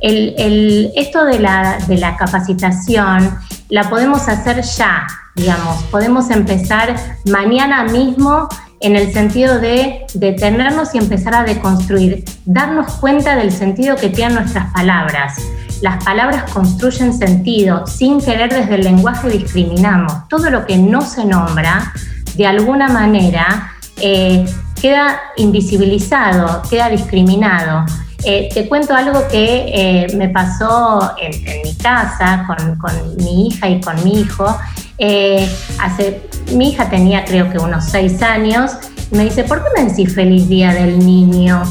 esto 0.00 1.24
de 1.24 1.38
la, 1.40 1.78
de 1.88 1.98
la 1.98 2.16
capacitación 2.16 3.36
la 3.68 3.90
podemos 3.90 4.28
hacer 4.28 4.62
ya, 4.62 5.06
digamos, 5.34 5.82
podemos 5.84 6.30
empezar 6.30 6.94
mañana 7.24 7.84
mismo 7.84 8.48
en 8.80 8.96
el 8.96 9.12
sentido 9.12 9.58
de 9.60 10.06
detenernos 10.14 10.94
y 10.94 10.98
empezar 10.98 11.34
a 11.34 11.44
deconstruir, 11.44 12.24
darnos 12.44 12.94
cuenta 12.94 13.34
del 13.36 13.50
sentido 13.50 13.96
que 13.96 14.08
tienen 14.08 14.34
nuestras 14.34 14.72
palabras. 14.72 15.36
Las 15.82 16.04
palabras 16.04 16.50
construyen 16.52 17.12
sentido, 17.12 17.86
sin 17.86 18.20
querer 18.20 18.52
desde 18.52 18.76
el 18.76 18.84
lenguaje 18.84 19.30
discriminamos. 19.30 20.28
Todo 20.28 20.50
lo 20.50 20.64
que 20.64 20.76
no 20.76 21.00
se 21.00 21.24
nombra, 21.24 21.92
de 22.36 22.46
alguna 22.46 22.88
manera, 22.88 23.72
eh, 24.00 24.44
queda 24.82 25.20
invisibilizado, 25.36 26.60
queda 26.68 26.88
discriminado. 26.88 27.86
Eh, 28.24 28.48
te 28.52 28.68
cuento 28.68 28.94
algo 28.94 29.26
que 29.28 29.64
eh, 29.72 30.06
me 30.16 30.28
pasó 30.28 31.12
en, 31.20 31.62
mi 31.62 31.74
casa 31.76 32.44
con, 32.46 33.16
mi 33.24 33.46
hija 33.46 33.68
y 33.68 33.80
con 33.80 34.02
mi 34.02 34.20
hijo. 34.20 34.58
Eh, 34.98 35.48
hace, 35.80 36.20
mi 36.52 36.70
hija 36.70 36.90
tenía 36.90 37.24
creo 37.24 37.48
que 37.50 37.58
unos 37.58 37.84
seis 37.84 38.20
años 38.22 38.72
y 39.12 39.16
me 39.16 39.24
dice, 39.24 39.44
¿por 39.44 39.62
qué 39.62 39.68
me 39.80 39.88
decís 39.88 40.14
feliz 40.14 40.48
día 40.48 40.72
del 40.74 40.98
niño 40.98 41.62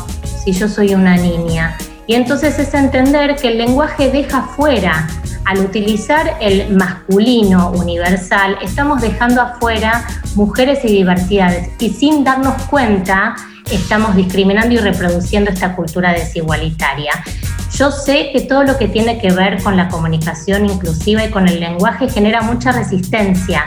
si 0.44 0.54
yo 0.54 0.70
soy 0.70 0.96
una 0.96 1.18
niña? 1.18 1.78
Y 2.08 2.16
entonces 2.16 2.60
es 2.60 2.74
entender 2.74 3.36
que 3.36 3.50
el 3.50 3.58
lenguaje 3.58 4.10
deja 4.10 4.44
fuera 4.56 5.08
al 5.52 5.60
utilizar 5.66 6.38
el 6.40 6.74
masculino 6.74 7.72
universal, 7.72 8.58
estamos 8.62 9.02
dejando 9.02 9.42
afuera 9.42 10.06
mujeres 10.36 10.80
y 10.86 10.88
diversidades 10.88 11.72
y 11.78 11.90
sin 11.90 12.24
darnos 12.24 12.54
cuenta 12.70 13.36
estamos 13.70 14.16
discriminando 14.16 14.76
y 14.76 14.78
reproduciendo 14.78 15.52
esta 15.52 15.76
cultura 15.76 16.14
desigualitaria. 16.14 17.12
Yo 17.74 17.92
sé 17.92 18.30
que 18.32 18.42
todo 18.42 18.64
lo 18.64 18.78
que 18.78 18.88
tiene 18.88 19.20
que 19.20 19.34
ver 19.34 19.62
con 19.62 19.76
la 19.76 19.90
comunicación 19.90 20.70
inclusiva 20.70 21.26
y 21.26 21.30
con 21.30 21.50
el 21.50 21.60
lenguaje 21.60 22.08
genera 22.08 22.42
mucha 22.44 22.72
resistencia 22.72 23.66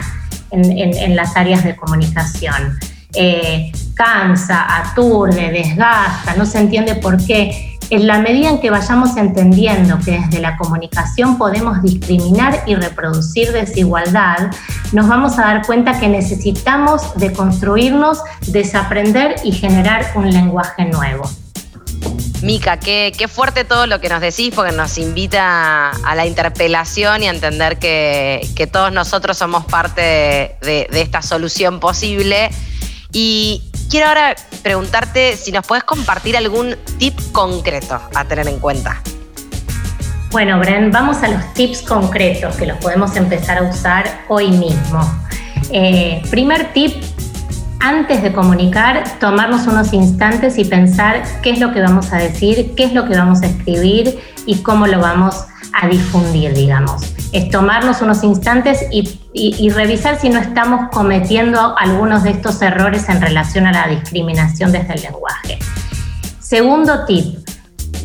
en, 0.49 1.15
las 1.15 1.37
áreas 1.37 1.63
de 1.63 1.75
comunicación. 1.75 2.79
Eh, 3.13 3.71
cansa, 3.93 4.65
aturde, 4.79 5.51
desgasta, 5.51 6.35
no 6.35 6.47
se 6.47 6.59
entiende 6.59 6.95
por 6.95 7.23
qué 7.23 7.74
en 7.89 8.07
la 8.07 8.19
medida 8.19 8.49
en 8.49 8.59
que 8.59 8.69
vayamos 8.69 9.17
entendiendo 9.17 9.99
que 9.99 10.11
desde 10.11 10.39
la 10.39 10.57
comunicación 10.57 11.37
podemos 11.37 11.81
discriminar 11.81 12.63
y 12.65 12.75
reproducir 12.75 13.51
desigualdad, 13.51 14.51
nos 14.91 15.07
vamos 15.07 15.37
a 15.37 15.43
dar 15.43 15.65
cuenta 15.65 15.99
que 15.99 16.07
necesitamos 16.07 17.15
deconstruirnos, 17.15 18.19
desaprender 18.47 19.35
y 19.43 19.51
generar 19.51 20.05
un 20.15 20.29
lenguaje 20.31 20.85
nuevo. 20.85 21.29
Mica, 22.41 22.77
qué, 22.77 23.27
fuerte 23.27 23.63
todo 23.63 23.87
lo 23.87 23.99
que 23.99 24.09
nos 24.09 24.21
decís, 24.21 24.53
porque 24.53 24.71
nos 24.71 24.97
invita 24.97 25.89
a 25.89 26.15
la 26.15 26.25
interpelación 26.25 27.23
y 27.23 27.27
a 27.27 27.31
entender 27.31 27.79
que, 27.79 28.69
todos 28.71 28.91
nosotros 28.91 29.37
somos 29.37 29.65
parte 29.65 30.01
de, 30.61 30.87
de 30.91 31.01
esta 31.01 31.21
solución 31.21 31.79
posible. 31.79 32.49
Y 33.11 33.63
quiero 33.89 34.07
ahora 34.07 34.35
preguntarte 34.63 35.37
si 35.37 35.51
nos 35.51 35.65
puedes 35.65 35.83
compartir 35.83 36.37
algún 36.37 36.75
tip 36.97 37.17
concreto 37.31 37.99
a 38.13 38.25
tener 38.25 38.47
en 38.47 38.59
cuenta. 38.59 39.01
Bueno, 40.31 40.59
Bren, 40.59 40.91
vamos 40.91 41.23
a 41.23 41.29
los 41.29 41.53
tips 41.53 41.81
concretos 41.83 42.57
que 42.57 42.65
los 42.65 42.77
podemos 42.79 43.15
empezar 43.15 43.57
a 43.57 43.63
usar 43.63 44.25
hoy 44.27 44.51
mismo. 44.51 44.99
Eh, 45.71 46.21
primer 46.29 46.73
tip, 46.73 47.01
antes 47.79 48.21
de 48.21 48.33
comunicar, 48.33 49.17
tomarnos 49.19 49.65
unos 49.67 49.93
instantes 49.93 50.57
y 50.57 50.65
pensar 50.65 51.23
qué 51.41 51.51
es 51.51 51.59
lo 51.59 51.71
que 51.71 51.81
vamos 51.81 52.11
a 52.11 52.17
decir, 52.17 52.73
qué 52.75 52.83
es 52.83 52.93
lo 52.93 53.07
que 53.07 53.15
vamos 53.15 53.43
a 53.43 53.45
escribir 53.45 54.19
y 54.45 54.57
cómo 54.57 54.87
lo 54.87 54.99
vamos 54.99 55.45
a 55.71 55.87
difundir, 55.87 56.53
digamos. 56.53 57.13
Es 57.31 57.49
tomarnos 57.49 58.01
unos 58.01 58.23
instantes 58.23 58.85
y, 58.91 59.19
revisar 59.69 60.19
si 60.19 60.29
no 60.29 60.39
estamos 60.39 60.89
cometiendo 60.91 61.77
algunos 61.77 62.23
de 62.23 62.31
estos 62.31 62.61
errores 62.61 63.09
en 63.09 63.21
relación 63.21 63.65
a 63.65 63.71
la 63.71 63.87
discriminación 63.87 64.71
desde 64.71 64.93
el 64.93 65.01
lenguaje. 65.01 65.59
Segundo 66.39 67.05
tip, 67.05 67.45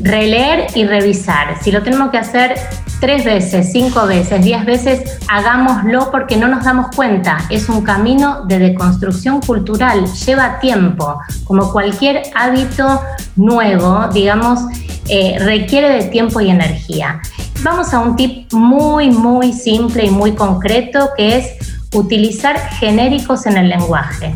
releer 0.02 0.66
y 0.74 0.84
revisar. 0.84 1.56
Si 1.62 1.70
lo 1.70 1.82
tenemos 1.82 2.10
que 2.10 2.18
hacer 2.18 2.54
tres 3.00 3.24
veces, 3.24 3.70
cinco 3.72 4.06
veces, 4.06 4.44
diez 4.44 4.64
veces, 4.64 5.18
hagámoslo 5.28 6.10
porque 6.10 6.36
no 6.36 6.48
nos 6.48 6.64
damos 6.64 6.94
cuenta. 6.94 7.38
Es 7.50 7.68
un 7.68 7.82
camino 7.82 8.44
de 8.46 8.58
deconstrucción 8.58 9.40
cultural, 9.40 10.06
lleva 10.26 10.58
tiempo, 10.60 11.20
como 11.44 11.72
cualquier 11.72 12.22
hábito 12.34 13.02
nuevo, 13.36 14.08
digamos, 14.12 14.60
eh, 15.08 15.36
requiere 15.40 15.88
de 15.90 16.04
tiempo 16.04 16.40
y 16.40 16.50
energía. 16.50 17.20
Vamos 17.62 17.92
a 17.92 17.98
un 17.98 18.16
tip 18.16 18.50
muy, 18.54 19.10
muy 19.10 19.52
simple 19.52 20.06
y 20.06 20.10
muy 20.10 20.32
concreto 20.32 21.10
que 21.14 21.36
es 21.36 21.76
utilizar 21.94 22.58
genéricos 22.58 23.44
en 23.44 23.58
el 23.58 23.68
lenguaje. 23.68 24.34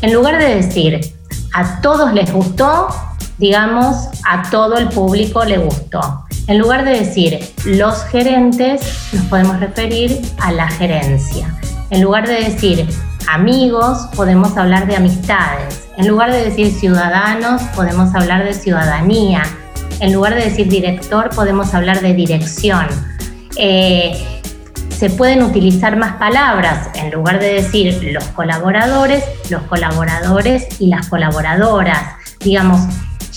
En 0.00 0.12
lugar 0.12 0.38
de 0.38 0.54
decir 0.54 1.00
a 1.54 1.80
todos 1.80 2.14
les 2.14 2.32
gustó, 2.32 2.86
digamos 3.38 3.96
a 4.24 4.48
todo 4.48 4.76
el 4.76 4.88
público 4.90 5.44
le 5.44 5.58
gustó. 5.58 6.24
En 6.46 6.58
lugar 6.58 6.84
de 6.84 7.00
decir 7.00 7.40
los 7.64 8.04
gerentes, 8.04 9.10
nos 9.12 9.24
podemos 9.24 9.58
referir 9.58 10.20
a 10.38 10.52
la 10.52 10.68
gerencia. 10.68 11.58
En 11.90 12.00
lugar 12.00 12.28
de 12.28 12.44
decir 12.44 12.86
amigos, 13.28 14.06
podemos 14.14 14.56
hablar 14.56 14.86
de 14.86 14.94
amistades. 14.94 15.88
En 15.96 16.06
lugar 16.06 16.30
de 16.30 16.44
decir 16.44 16.70
ciudadanos, 16.72 17.60
podemos 17.74 18.14
hablar 18.14 18.44
de 18.44 18.54
ciudadanía 18.54 19.42
en 20.02 20.12
lugar 20.12 20.34
de 20.34 20.42
decir 20.42 20.68
director, 20.68 21.30
podemos 21.30 21.74
hablar 21.74 22.00
de 22.00 22.12
dirección. 22.12 22.86
Eh, 23.56 24.12
se 24.90 25.10
pueden 25.10 25.44
utilizar 25.44 25.96
más 25.96 26.14
palabras, 26.14 26.88
en 26.94 27.12
lugar 27.12 27.38
de 27.38 27.54
decir 27.54 28.10
los 28.12 28.24
colaboradores, 28.28 29.22
los 29.48 29.62
colaboradores 29.62 30.80
y 30.80 30.88
las 30.88 31.06
colaboradoras. 31.06 32.16
Digamos, 32.40 32.80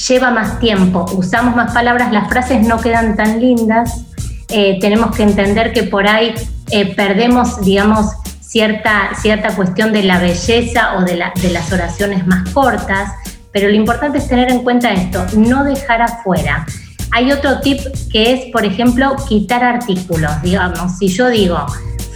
lleva 0.08 0.32
más 0.32 0.60
tiempo, 0.60 1.06
usamos 1.16 1.56
más 1.56 1.72
palabras, 1.72 2.12
las 2.12 2.28
frases 2.30 2.66
no 2.66 2.80
quedan 2.80 3.16
tan 3.16 3.40
lindas. 3.40 4.04
Eh, 4.50 4.80
tenemos 4.82 5.16
que 5.16 5.22
entender 5.22 5.72
que 5.72 5.84
por 5.84 6.08
ahí 6.08 6.34
eh, 6.72 6.96
perdemos, 6.96 7.62
digamos, 7.62 8.08
cierta, 8.42 9.12
cierta 9.22 9.56
cuestión 9.56 9.94
de 9.94 10.02
la 10.02 10.18
belleza 10.18 10.98
o 10.98 11.04
de, 11.04 11.24
de 11.42 11.50
las 11.52 11.72
oraciones 11.72 12.26
más 12.26 12.50
cortas, 12.50 13.12
pero 13.56 13.70
lo 13.70 13.76
importante 13.76 14.18
es 14.18 14.28
tener 14.28 14.52
en 14.52 14.64
cuenta 14.66 14.92
esto, 14.92 15.26
no 15.38 15.64
dejar 15.64 16.02
afuera. 16.02 16.66
Hay 17.12 17.32
otro 17.32 17.62
tip 17.62 17.80
que 18.12 18.34
es, 18.34 18.52
por 18.52 18.66
ejemplo, 18.66 19.16
quitar 19.30 19.64
artículos. 19.64 20.30
Digamos, 20.42 20.98
si 20.98 21.08
yo 21.08 21.30
digo, 21.30 21.66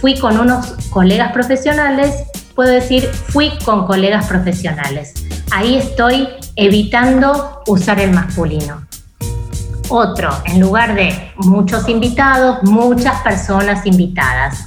fui 0.02 0.18
con 0.18 0.38
unos 0.38 0.66
colegas 0.90 1.32
profesionales, 1.32 2.24
puedo 2.54 2.70
decir, 2.70 3.04
fui 3.04 3.52
con 3.64 3.86
colegas 3.86 4.26
profesionales. 4.26 5.14
Ahí 5.50 5.76
estoy 5.76 6.28
evitando 6.56 7.62
usar 7.66 8.00
el 8.00 8.10
masculino. 8.10 8.86
Otro, 9.88 10.28
en 10.44 10.60
lugar 10.60 10.94
de 10.94 11.32
muchos 11.36 11.88
invitados, 11.88 12.62
muchas 12.64 13.18
personas 13.22 13.86
invitadas. 13.86 14.66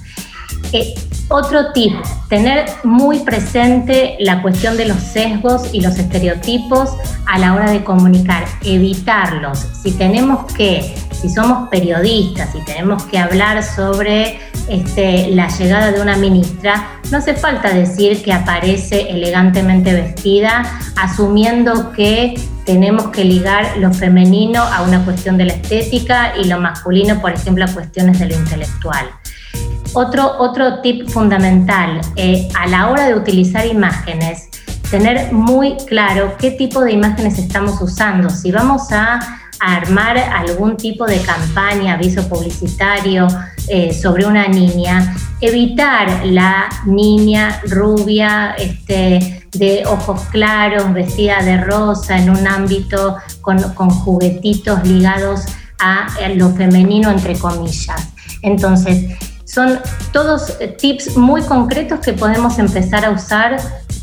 Eh, 0.71 0.95
otro 1.29 1.71
tip, 1.73 1.93
tener 2.29 2.65
muy 2.83 3.19
presente 3.19 4.15
la 4.19 4.41
cuestión 4.41 4.77
de 4.77 4.85
los 4.85 4.97
sesgos 4.97 5.73
y 5.73 5.81
los 5.81 5.97
estereotipos 5.97 6.91
a 7.25 7.39
la 7.39 7.53
hora 7.53 7.71
de 7.71 7.83
comunicar, 7.83 8.45
evitarlos. 8.63 9.59
Si 9.81 9.91
tenemos 9.91 10.51
que, 10.53 10.95
si 11.11 11.29
somos 11.29 11.69
periodistas, 11.69 12.51
si 12.51 12.59
tenemos 12.65 13.03
que 13.03 13.17
hablar 13.17 13.63
sobre 13.63 14.39
este, 14.69 15.29
la 15.31 15.47
llegada 15.47 15.91
de 15.91 16.01
una 16.01 16.17
ministra, 16.17 16.99
no 17.11 17.17
hace 17.17 17.33
falta 17.33 17.73
decir 17.73 18.21
que 18.23 18.33
aparece 18.33 19.09
elegantemente 19.09 19.93
vestida, 19.93 20.63
asumiendo 20.95 21.91
que 21.91 22.35
tenemos 22.65 23.07
que 23.07 23.25
ligar 23.25 23.77
lo 23.77 23.93
femenino 23.93 24.61
a 24.61 24.83
una 24.83 25.03
cuestión 25.03 25.37
de 25.37 25.45
la 25.45 25.53
estética 25.53 26.33
y 26.37 26.45
lo 26.45 26.59
masculino, 26.59 27.19
por 27.19 27.31
ejemplo, 27.33 27.65
a 27.65 27.67
cuestiones 27.67 28.19
de 28.19 28.27
lo 28.27 28.35
intelectual. 28.35 29.05
Otro, 29.93 30.37
otro 30.39 30.81
tip 30.81 31.07
fundamental, 31.07 32.01
eh, 32.15 32.49
a 32.59 32.65
la 32.67 32.89
hora 32.89 33.07
de 33.07 33.15
utilizar 33.15 33.65
imágenes, 33.67 34.49
tener 34.89 35.31
muy 35.31 35.77
claro 35.87 36.35
qué 36.39 36.51
tipo 36.51 36.81
de 36.81 36.93
imágenes 36.93 37.37
estamos 37.37 37.79
usando. 37.79 38.29
Si 38.29 38.51
vamos 38.51 38.91
a, 38.91 39.19
armar 39.65 40.17
algún 40.17 40.75
tipo 40.75 41.05
de 41.05 41.21
campaña, 41.21 41.93
aviso 41.93 42.27
publicitario 42.27 43.27
eh, 43.69 43.93
sobre 43.93 44.25
una 44.25 44.49
niña, 44.49 45.15
evitar 45.39 46.25
la 46.25 46.67
niña 46.85 47.61
rubia, 47.69 48.55
este, 48.57 49.45
de 49.53 49.85
ojos 49.85 50.19
claros, 50.31 50.91
vestida 50.91 51.41
de 51.43 51.63
rosa, 51.63 52.17
en 52.17 52.29
un 52.29 52.45
ámbito 52.45 53.15
con, 53.39 53.61
con 53.73 53.89
juguetitos 53.89 54.85
ligados 54.85 55.45
a 55.79 56.07
lo 56.35 56.49
femenino, 56.49 57.09
entre 57.09 57.39
comillas. 57.39 58.09
Entonces, 58.41 59.17
son 59.53 59.79
todos 60.11 60.53
eh, 60.59 60.67
tips 60.67 61.15
muy 61.15 61.43
concretos 61.43 61.99
que 61.99 62.13
podemos 62.13 62.57
empezar 62.57 63.05
a 63.05 63.11
usar 63.11 63.57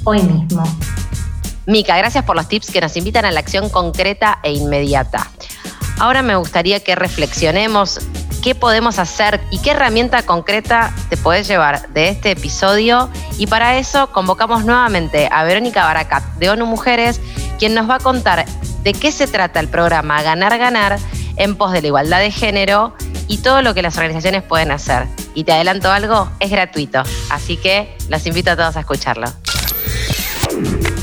hoy 0.04 0.22
mismo. 0.22 0.62
Mica, 1.66 1.96
gracias 1.96 2.24
por 2.24 2.36
los 2.36 2.48
tips 2.48 2.70
que 2.70 2.80
nos 2.80 2.96
invitan 2.96 3.24
a 3.24 3.30
la 3.30 3.40
acción 3.40 3.68
concreta 3.68 4.38
e 4.42 4.52
inmediata. 4.52 5.28
Ahora 5.98 6.22
me 6.22 6.36
gustaría 6.36 6.80
que 6.80 6.94
reflexionemos 6.94 8.00
qué 8.42 8.54
podemos 8.54 8.98
hacer 8.98 9.40
y 9.50 9.58
qué 9.58 9.72
herramienta 9.72 10.22
concreta 10.22 10.94
te 11.10 11.16
puedes 11.16 11.46
llevar 11.46 11.88
de 11.90 12.08
este 12.08 12.30
episodio. 12.30 13.10
Y 13.36 13.46
para 13.46 13.76
eso 13.76 14.10
convocamos 14.12 14.64
nuevamente 14.64 15.28
a 15.30 15.44
Verónica 15.44 15.84
Baracat 15.84 16.24
de 16.36 16.48
ONU 16.50 16.64
Mujeres, 16.64 17.20
quien 17.58 17.74
nos 17.74 17.90
va 17.90 17.96
a 17.96 18.00
contar 18.00 18.46
de 18.82 18.92
qué 18.92 19.12
se 19.12 19.26
trata 19.26 19.60
el 19.60 19.68
programa 19.68 20.22
Ganar 20.22 20.58
Ganar 20.58 20.98
en 21.36 21.56
pos 21.56 21.72
de 21.72 21.82
la 21.82 21.88
igualdad 21.88 22.20
de 22.20 22.30
género 22.30 22.94
y 23.30 23.38
todo 23.38 23.62
lo 23.62 23.74
que 23.74 23.80
las 23.80 23.96
organizaciones 23.96 24.42
pueden 24.42 24.72
hacer. 24.72 25.06
Y 25.34 25.44
te 25.44 25.52
adelanto 25.52 25.88
algo, 25.90 26.28
es 26.40 26.50
gratuito, 26.50 27.02
así 27.30 27.56
que 27.56 27.96
los 28.08 28.26
invito 28.26 28.50
a 28.50 28.56
todos 28.56 28.76
a 28.76 28.80
escucharlo. 28.80 29.32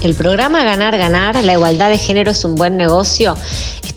El 0.04 0.14
programa 0.14 0.64
Ganar 0.66 0.98
Ganar, 0.98 1.42
la 1.42 1.54
igualdad 1.54 1.90
de 1.90 1.98
género 1.98 2.32
es 2.32 2.44
un 2.44 2.56
buen 2.56 2.76
negocio, 2.76 3.38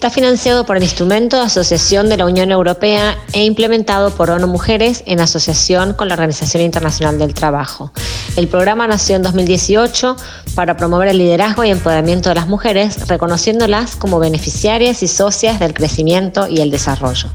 Está 0.01 0.09
financiado 0.09 0.65
por 0.65 0.79
el 0.79 0.83
Instrumento 0.83 1.37
de 1.37 1.43
Asociación 1.43 2.09
de 2.09 2.17
la 2.17 2.25
Unión 2.25 2.51
Europea 2.51 3.19
e 3.35 3.45
implementado 3.45 4.15
por 4.15 4.31
ONU 4.31 4.47
Mujeres 4.47 5.03
en 5.05 5.21
asociación 5.21 5.93
con 5.93 6.09
la 6.09 6.15
Organización 6.15 6.63
Internacional 6.63 7.19
del 7.19 7.35
Trabajo. 7.35 7.93
El 8.35 8.49
programa 8.49 8.87
nació 8.87 9.17
en 9.17 9.23
2018 9.23 10.17
para 10.55 10.79
promover 10.79 11.09
el 11.09 11.19
liderazgo 11.19 11.65
y 11.65 11.71
empoderamiento 11.71 12.31
de 12.31 12.35
las 12.35 12.49
mujeres, 12.49 13.09
reconociéndolas 13.09 13.95
como 13.95 14.19
beneficiarias 14.19 15.03
y 15.03 15.07
socias 15.07 15.61
del 15.61 15.75
crecimiento 15.75 16.49
y 16.49 16.63
el 16.63 16.71
desarrollo. 16.71 17.29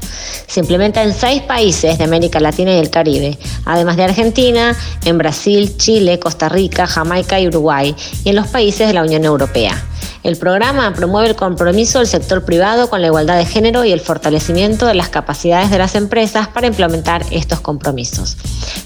Se 0.48 0.58
implementa 0.58 1.04
en 1.04 1.14
seis 1.14 1.42
países 1.42 1.98
de 1.98 2.02
América 2.02 2.40
Latina 2.40 2.72
y 2.72 2.78
el 2.78 2.90
Caribe, 2.90 3.38
además 3.64 3.96
de 3.96 4.02
Argentina, 4.02 4.76
en 5.04 5.18
Brasil, 5.18 5.76
Chile, 5.76 6.18
Costa 6.18 6.48
Rica, 6.48 6.88
Jamaica 6.88 7.38
y 7.38 7.46
Uruguay, 7.46 7.94
y 8.24 8.30
en 8.30 8.34
los 8.34 8.48
países 8.48 8.88
de 8.88 8.94
la 8.94 9.04
Unión 9.04 9.24
Europea. 9.24 9.80
El 10.26 10.36
programa 10.36 10.92
promueve 10.92 11.28
el 11.28 11.36
compromiso 11.36 12.00
del 12.00 12.08
sector 12.08 12.44
privado 12.44 12.90
con 12.90 13.00
la 13.00 13.06
igualdad 13.06 13.38
de 13.38 13.46
género 13.46 13.84
y 13.84 13.92
el 13.92 14.00
fortalecimiento 14.00 14.84
de 14.86 14.94
las 14.94 15.08
capacidades 15.08 15.70
de 15.70 15.78
las 15.78 15.94
empresas 15.94 16.48
para 16.48 16.66
implementar 16.66 17.24
estos 17.30 17.60
compromisos. 17.60 18.36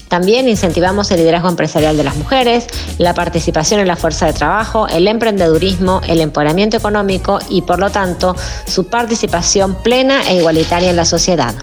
También 0.07 0.47
incentivamos 0.47 1.09
el 1.09 1.17
liderazgo 1.17 1.49
empresarial 1.49 1.97
de 1.97 2.03
las 2.03 2.15
mujeres, 2.15 2.67
la 2.99 3.15
participación 3.15 3.79
en 3.79 3.87
la 3.87 3.95
fuerza 3.95 4.27
de 4.27 4.33
trabajo, 4.33 4.87
el 4.87 5.07
emprendedurismo, 5.07 6.01
el 6.07 6.21
empoderamiento 6.21 6.77
económico 6.77 7.39
y, 7.49 7.63
por 7.63 7.79
lo 7.79 7.89
tanto, 7.89 8.35
su 8.67 8.85
participación 8.85 9.73
plena 9.73 10.21
e 10.29 10.35
igualitaria 10.35 10.91
en 10.91 10.95
la 10.95 11.05
sociedad. 11.05 11.55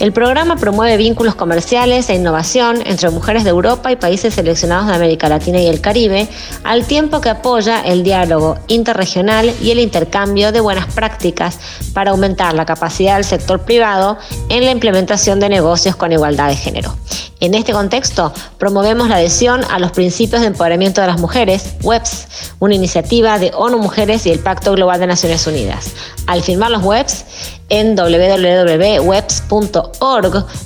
El 0.00 0.12
programa 0.12 0.56
promueve 0.56 0.96
vínculos 0.96 1.34
comerciales 1.34 2.08
e 2.10 2.14
innovación 2.14 2.82
entre 2.84 3.10
mujeres 3.10 3.44
de 3.44 3.50
Europa 3.50 3.92
y 3.92 3.96
países 3.96 4.34
seleccionados 4.34 4.88
de 4.88 4.94
América 4.94 5.28
Latina 5.28 5.60
y 5.60 5.66
el 5.66 5.80
Caribe, 5.80 6.28
al 6.64 6.84
tiempo 6.84 7.20
que 7.20 7.30
apoya 7.30 7.80
el 7.80 8.02
diálogo 8.02 8.58
interregional 8.66 9.54
y 9.62 9.70
el 9.70 9.78
intercambio 9.78 10.50
de 10.50 10.60
buenas 10.60 10.92
prácticas 10.92 11.58
para 11.92 12.10
aumentar 12.10 12.54
la 12.54 12.66
capacidad 12.66 13.14
del 13.14 13.24
sector 13.24 13.60
privado 13.60 14.18
en 14.48 14.64
la 14.64 14.72
implementación 14.72 15.38
de 15.38 15.48
negocios 15.48 15.96
con 15.96 16.12
igualdad 16.12 16.48
de 16.48 16.56
género. 16.56 16.94
En 17.40 17.54
este 17.54 17.72
contexto, 17.72 18.32
promovemos 18.58 19.08
la 19.08 19.16
adhesión 19.16 19.62
a 19.70 19.78
los 19.78 19.90
principios 19.92 20.40
de 20.40 20.48
empoderamiento 20.48 21.00
de 21.00 21.08
las 21.08 21.20
mujeres, 21.20 21.74
WEBS, 21.82 22.26
una 22.60 22.74
iniciativa 22.74 23.38
de 23.38 23.50
ONU 23.54 23.78
Mujeres 23.78 24.24
y 24.26 24.30
el 24.30 24.38
Pacto 24.38 24.72
Global 24.72 25.00
de 25.00 25.06
Naciones 25.06 25.46
Unidas. 25.46 25.92
Al 26.26 26.42
firmar 26.42 26.70
los 26.70 26.82
WEBS, 26.82 27.24
en 27.70 27.96
www.webs.org, 27.96 29.06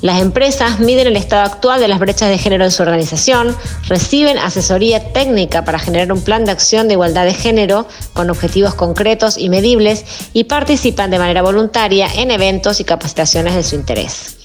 las 0.03 0.21
empresas 0.21 0.79
miden 0.81 1.07
el 1.07 1.17
estado 1.17 1.45
actual 1.45 1.81
de 1.81 1.89
las 1.89 1.99
brechas 1.99 2.29
de 2.29 2.39
género 2.39 2.65
en 2.65 2.71
su 2.71 2.83
organización, 2.83 3.57
reciben 3.89 4.39
asesoría 4.39 5.13
técnica 5.13 5.65
para 5.65 5.79
generar 5.79 6.13
un 6.13 6.21
plan 6.23 6.45
de 6.45 6.53
acción 6.53 6.87
de 6.87 6.95
igualdad 6.95 7.25
de 7.25 7.35
género 7.35 7.87
con 8.13 8.31
objetivos 8.31 8.75
concretos 8.75 9.39
y 9.39 9.49
medibles 9.49 10.05
y 10.33 10.45
participan 10.45 11.11
de 11.11 11.19
manera 11.19 11.43
voluntaria 11.43 12.09
en 12.15 12.31
eventos 12.31 12.81
y 12.81 12.85
capacitaciones 12.85 13.55
de 13.55 13.65
su 13.65 13.75
interés. 13.75 14.38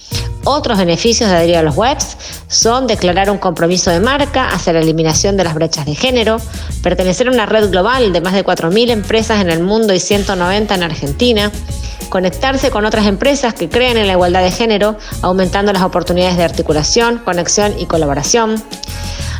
Otros 0.45 0.77
beneficios 0.77 1.29
de 1.29 1.37
adherir 1.37 1.57
a 1.57 1.63
los 1.63 1.77
webs 1.77 2.17
son 2.49 2.85
declarar 2.85 3.29
un 3.29 3.37
compromiso 3.37 3.91
de 3.91 4.01
marca 4.01 4.49
hacia 4.49 4.73
la 4.73 4.79
eliminación 4.79 5.37
de 5.37 5.45
las 5.45 5.53
brechas 5.53 5.85
de 5.85 5.95
género, 5.95 6.37
pertenecer 6.81 7.27
a 7.27 7.31
una 7.31 7.45
red 7.45 7.69
global 7.69 8.11
de 8.11 8.19
más 8.19 8.33
de 8.33 8.43
4.000 8.43 8.89
empresas 8.91 9.41
en 9.41 9.49
el 9.49 9.61
mundo 9.61 9.93
y 9.93 9.99
190 9.99 10.75
en 10.75 10.83
Argentina, 10.83 11.51
conectarse 12.13 12.69
con 12.69 12.85
otras 12.85 13.07
empresas 13.07 13.55
que 13.55 13.69
creen 13.69 13.97
en 13.97 14.05
la 14.05 14.13
igualdad 14.13 14.43
de 14.43 14.51
género, 14.51 14.95
aumentando 15.23 15.73
las 15.73 15.81
oportunidades 15.81 16.37
de 16.37 16.43
articulación, 16.43 17.17
conexión 17.17 17.73
y 17.79 17.87
colaboración, 17.87 18.61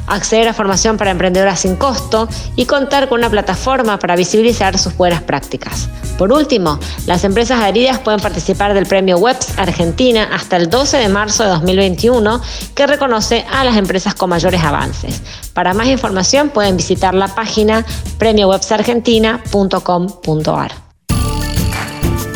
acceder 0.08 0.48
a 0.48 0.56
formación 0.56 0.98
para 0.98 1.12
emprendedoras 1.12 1.60
sin 1.60 1.76
costo 1.76 2.28
y 2.56 2.66
contar 2.66 3.10
con 3.10 3.20
una 3.20 3.30
plataforma 3.30 4.00
para 4.00 4.16
visibilizar 4.16 4.80
sus 4.80 4.98
buenas 4.98 5.22
prácticas. 5.22 5.88
Por 6.18 6.34
último, 6.34 6.80
las 7.06 7.24
empresas 7.24 7.62
adheridas 7.62 8.00
pueden 8.00 8.20
participar 8.20 8.74
del 8.74 8.88
premio 8.88 9.20
WEBS 9.20 9.60
Argentina 9.60 10.30
hasta 10.34 10.58
el 10.58 10.72
12 10.72 10.98
de 10.98 11.10
marzo 11.10 11.44
de 11.44 11.50
2021, 11.50 12.42
que 12.74 12.88
reconoce 12.88 13.46
a 13.52 13.64
las 13.64 13.78
empresas 13.78 14.16
con 14.16 14.32
mayores 14.32 14.64
avances. 14.64 15.22
Para 15.54 15.76
más 15.76 15.90
información 15.90 16.50
pueden 16.50 16.76
visitar 16.76 17.14
la 17.14 17.28
página 17.28 17.86
premiowebsargentina.com.ar. 18.18 20.83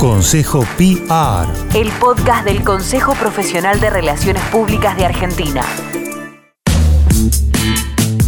Consejo 0.07 0.65
PR. 0.77 1.75
El 1.75 1.89
podcast 1.99 2.45
del 2.45 2.63
Consejo 2.63 3.13
Profesional 3.15 3.81
de 3.81 3.89
Relaciones 3.89 4.41
Públicas 4.43 4.95
de 4.95 5.05
Argentina. 5.05 5.61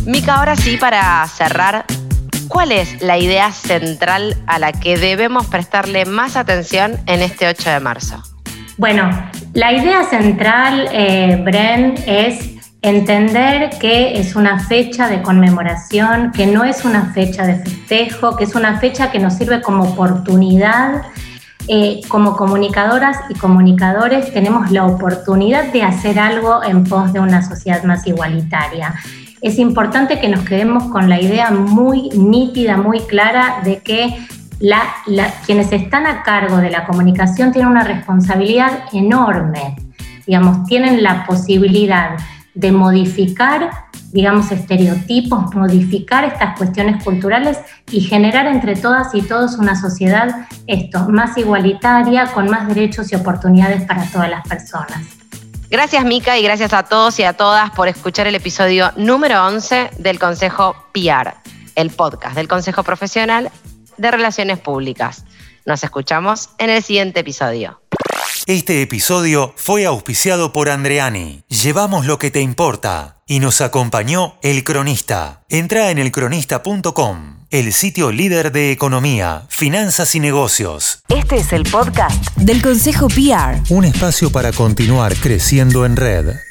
Mica, 0.06 0.40
ahora 0.40 0.58
sí, 0.58 0.76
para 0.76 1.26
cerrar, 1.28 1.86
¿cuál 2.50 2.74
es 2.74 3.02
la 3.02 3.18
idea 3.18 3.54
central 3.54 4.36
a 4.46 4.60
la 4.60 4.74
que 4.74 4.98
debemos 4.98 5.48
prestarle 5.48 6.04
más 6.04 6.36
atención 6.36 6.98
en 7.06 7.22
este 7.22 7.48
8 7.48 7.70
de 7.70 7.80
marzo? 7.80 8.22
Bueno, 8.78 9.10
la 9.54 9.72
idea 9.72 10.04
central, 10.04 10.90
eh, 10.92 11.42
Bren, 11.46 11.96
es 12.06 12.58
entender 12.82 13.70
que 13.80 14.20
es 14.20 14.36
una 14.36 14.60
fecha 14.60 15.08
de 15.08 15.22
conmemoración, 15.22 16.34
que 16.34 16.46
no 16.46 16.66
es 16.66 16.84
una 16.84 17.14
fecha 17.14 17.48
de 17.48 17.56
festejo, 17.56 18.36
que 18.36 18.44
es 18.44 18.56
una 18.56 18.82
fecha 18.82 19.12
que 19.12 19.20
nos 19.20 19.36
sirve 19.36 19.62
como 19.62 19.86
oportunidad 19.86 21.04
eh, 21.72 22.02
como 22.08 22.36
comunicadoras 22.36 23.16
y 23.30 23.36
comunicadores 23.36 24.34
tenemos 24.34 24.72
la 24.72 24.88
oportunidad 24.88 25.72
de 25.72 25.84
hacer 25.84 26.18
algo 26.18 26.64
en 26.64 26.84
pos 26.84 27.14
de 27.14 27.20
una 27.20 27.44
sociedad 27.48 27.84
más 27.84 28.08
igualitaria. 28.08 28.96
Es 29.40 29.60
importante 29.60 30.20
que 30.20 30.30
nos 30.30 30.44
quedemos 30.46 30.86
con 30.86 31.08
la 31.08 31.22
idea 31.22 31.52
muy 31.52 32.10
nítida, 32.10 32.76
muy 32.78 33.02
clara 33.02 33.62
de 33.64 33.84
que 33.84 34.18
quienes 35.46 35.72
están 35.72 36.08
a 36.08 36.24
cargo 36.24 36.58
de 36.58 36.72
la 36.72 36.88
comunicación 36.88 37.52
tienen 37.52 37.70
una 37.70 37.84
responsabilidad 37.84 38.86
enorme, 38.92 39.76
digamos, 40.26 40.66
tienen 40.66 41.04
la 41.04 41.24
posibilidad 41.28 42.18
de 42.56 42.72
modificar, 42.72 43.70
digamos, 44.12 44.52
estereotipos, 44.52 45.54
modificar 45.54 46.24
estas 46.24 46.58
cuestiones 46.58 47.04
culturales 47.04 47.58
y 47.92 48.02
generar 48.02 48.48
entre 48.48 48.76
todas 48.76 49.14
y 49.14 49.22
todos 49.22 49.58
una 49.58 49.80
sociedad 49.80 50.48
esto, 50.68 51.08
más 51.10 51.38
igualitaria, 51.38 52.28
con 52.34 52.50
más 52.50 52.68
derechos 52.68 53.12
y 53.12 53.16
oportunidades 53.16 53.84
para 53.84 54.06
todas 54.06 54.30
las 54.30 54.48
personas. 54.48 55.02
Gracias 55.70 56.04
Mica 56.04 56.38
y 56.38 56.44
gracias 56.44 56.74
a 56.74 56.84
todos 56.84 57.20
y 57.20 57.24
a 57.24 57.34
todas 57.34 57.70
por 57.72 57.88
escuchar 57.88 58.26
el 58.26 58.34
episodio 58.34 58.92
número 58.96 59.46
11 59.46 59.92
del 60.00 60.18
Consejo 60.18 60.76
PR, 60.94 61.36
el 61.76 61.92
podcast 61.92 62.36
del 62.36 62.48
Consejo 62.48 62.84
Profesional 62.84 63.52
de 63.98 64.12
Relaciones 64.12 64.58
Públicas. 64.58 65.26
Nos 65.66 65.84
escuchamos 65.84 66.50
en 66.58 66.72
el 66.72 66.82
siguiente 66.82 67.20
episodio. 67.20 67.82
Este 68.48 68.82
episodio 68.82 69.54
fue 69.58 69.86
auspiciado 69.86 70.52
por 70.52 70.70
Andreani. 70.70 71.44
Llevamos 71.50 72.08
lo 72.08 72.18
que 72.18 72.32
te 72.32 72.42
importa. 72.42 73.19
Y 73.32 73.40
nos 73.42 73.62
acompañó 73.62 74.34
El 74.42 74.64
Cronista. 74.64 75.44
Entra 75.50 75.92
en 75.92 76.00
elcronista.com, 76.00 77.46
el 77.52 77.74
sitio 77.74 78.12
líder 78.12 78.52
de 78.52 78.72
economía, 78.72 79.44
finanzas 79.50 80.16
y 80.16 80.20
negocios. 80.20 81.04
Este 81.10 81.36
es 81.36 81.54
el 81.54 81.62
podcast 81.62 82.36
del 82.38 82.60
Consejo 82.64 83.08
PR. 83.08 83.62
Un 83.70 83.86
espacio 83.86 84.32
para 84.32 84.52
continuar 84.52 85.16
creciendo 85.16 85.86
en 85.86 85.96
red. 85.96 86.49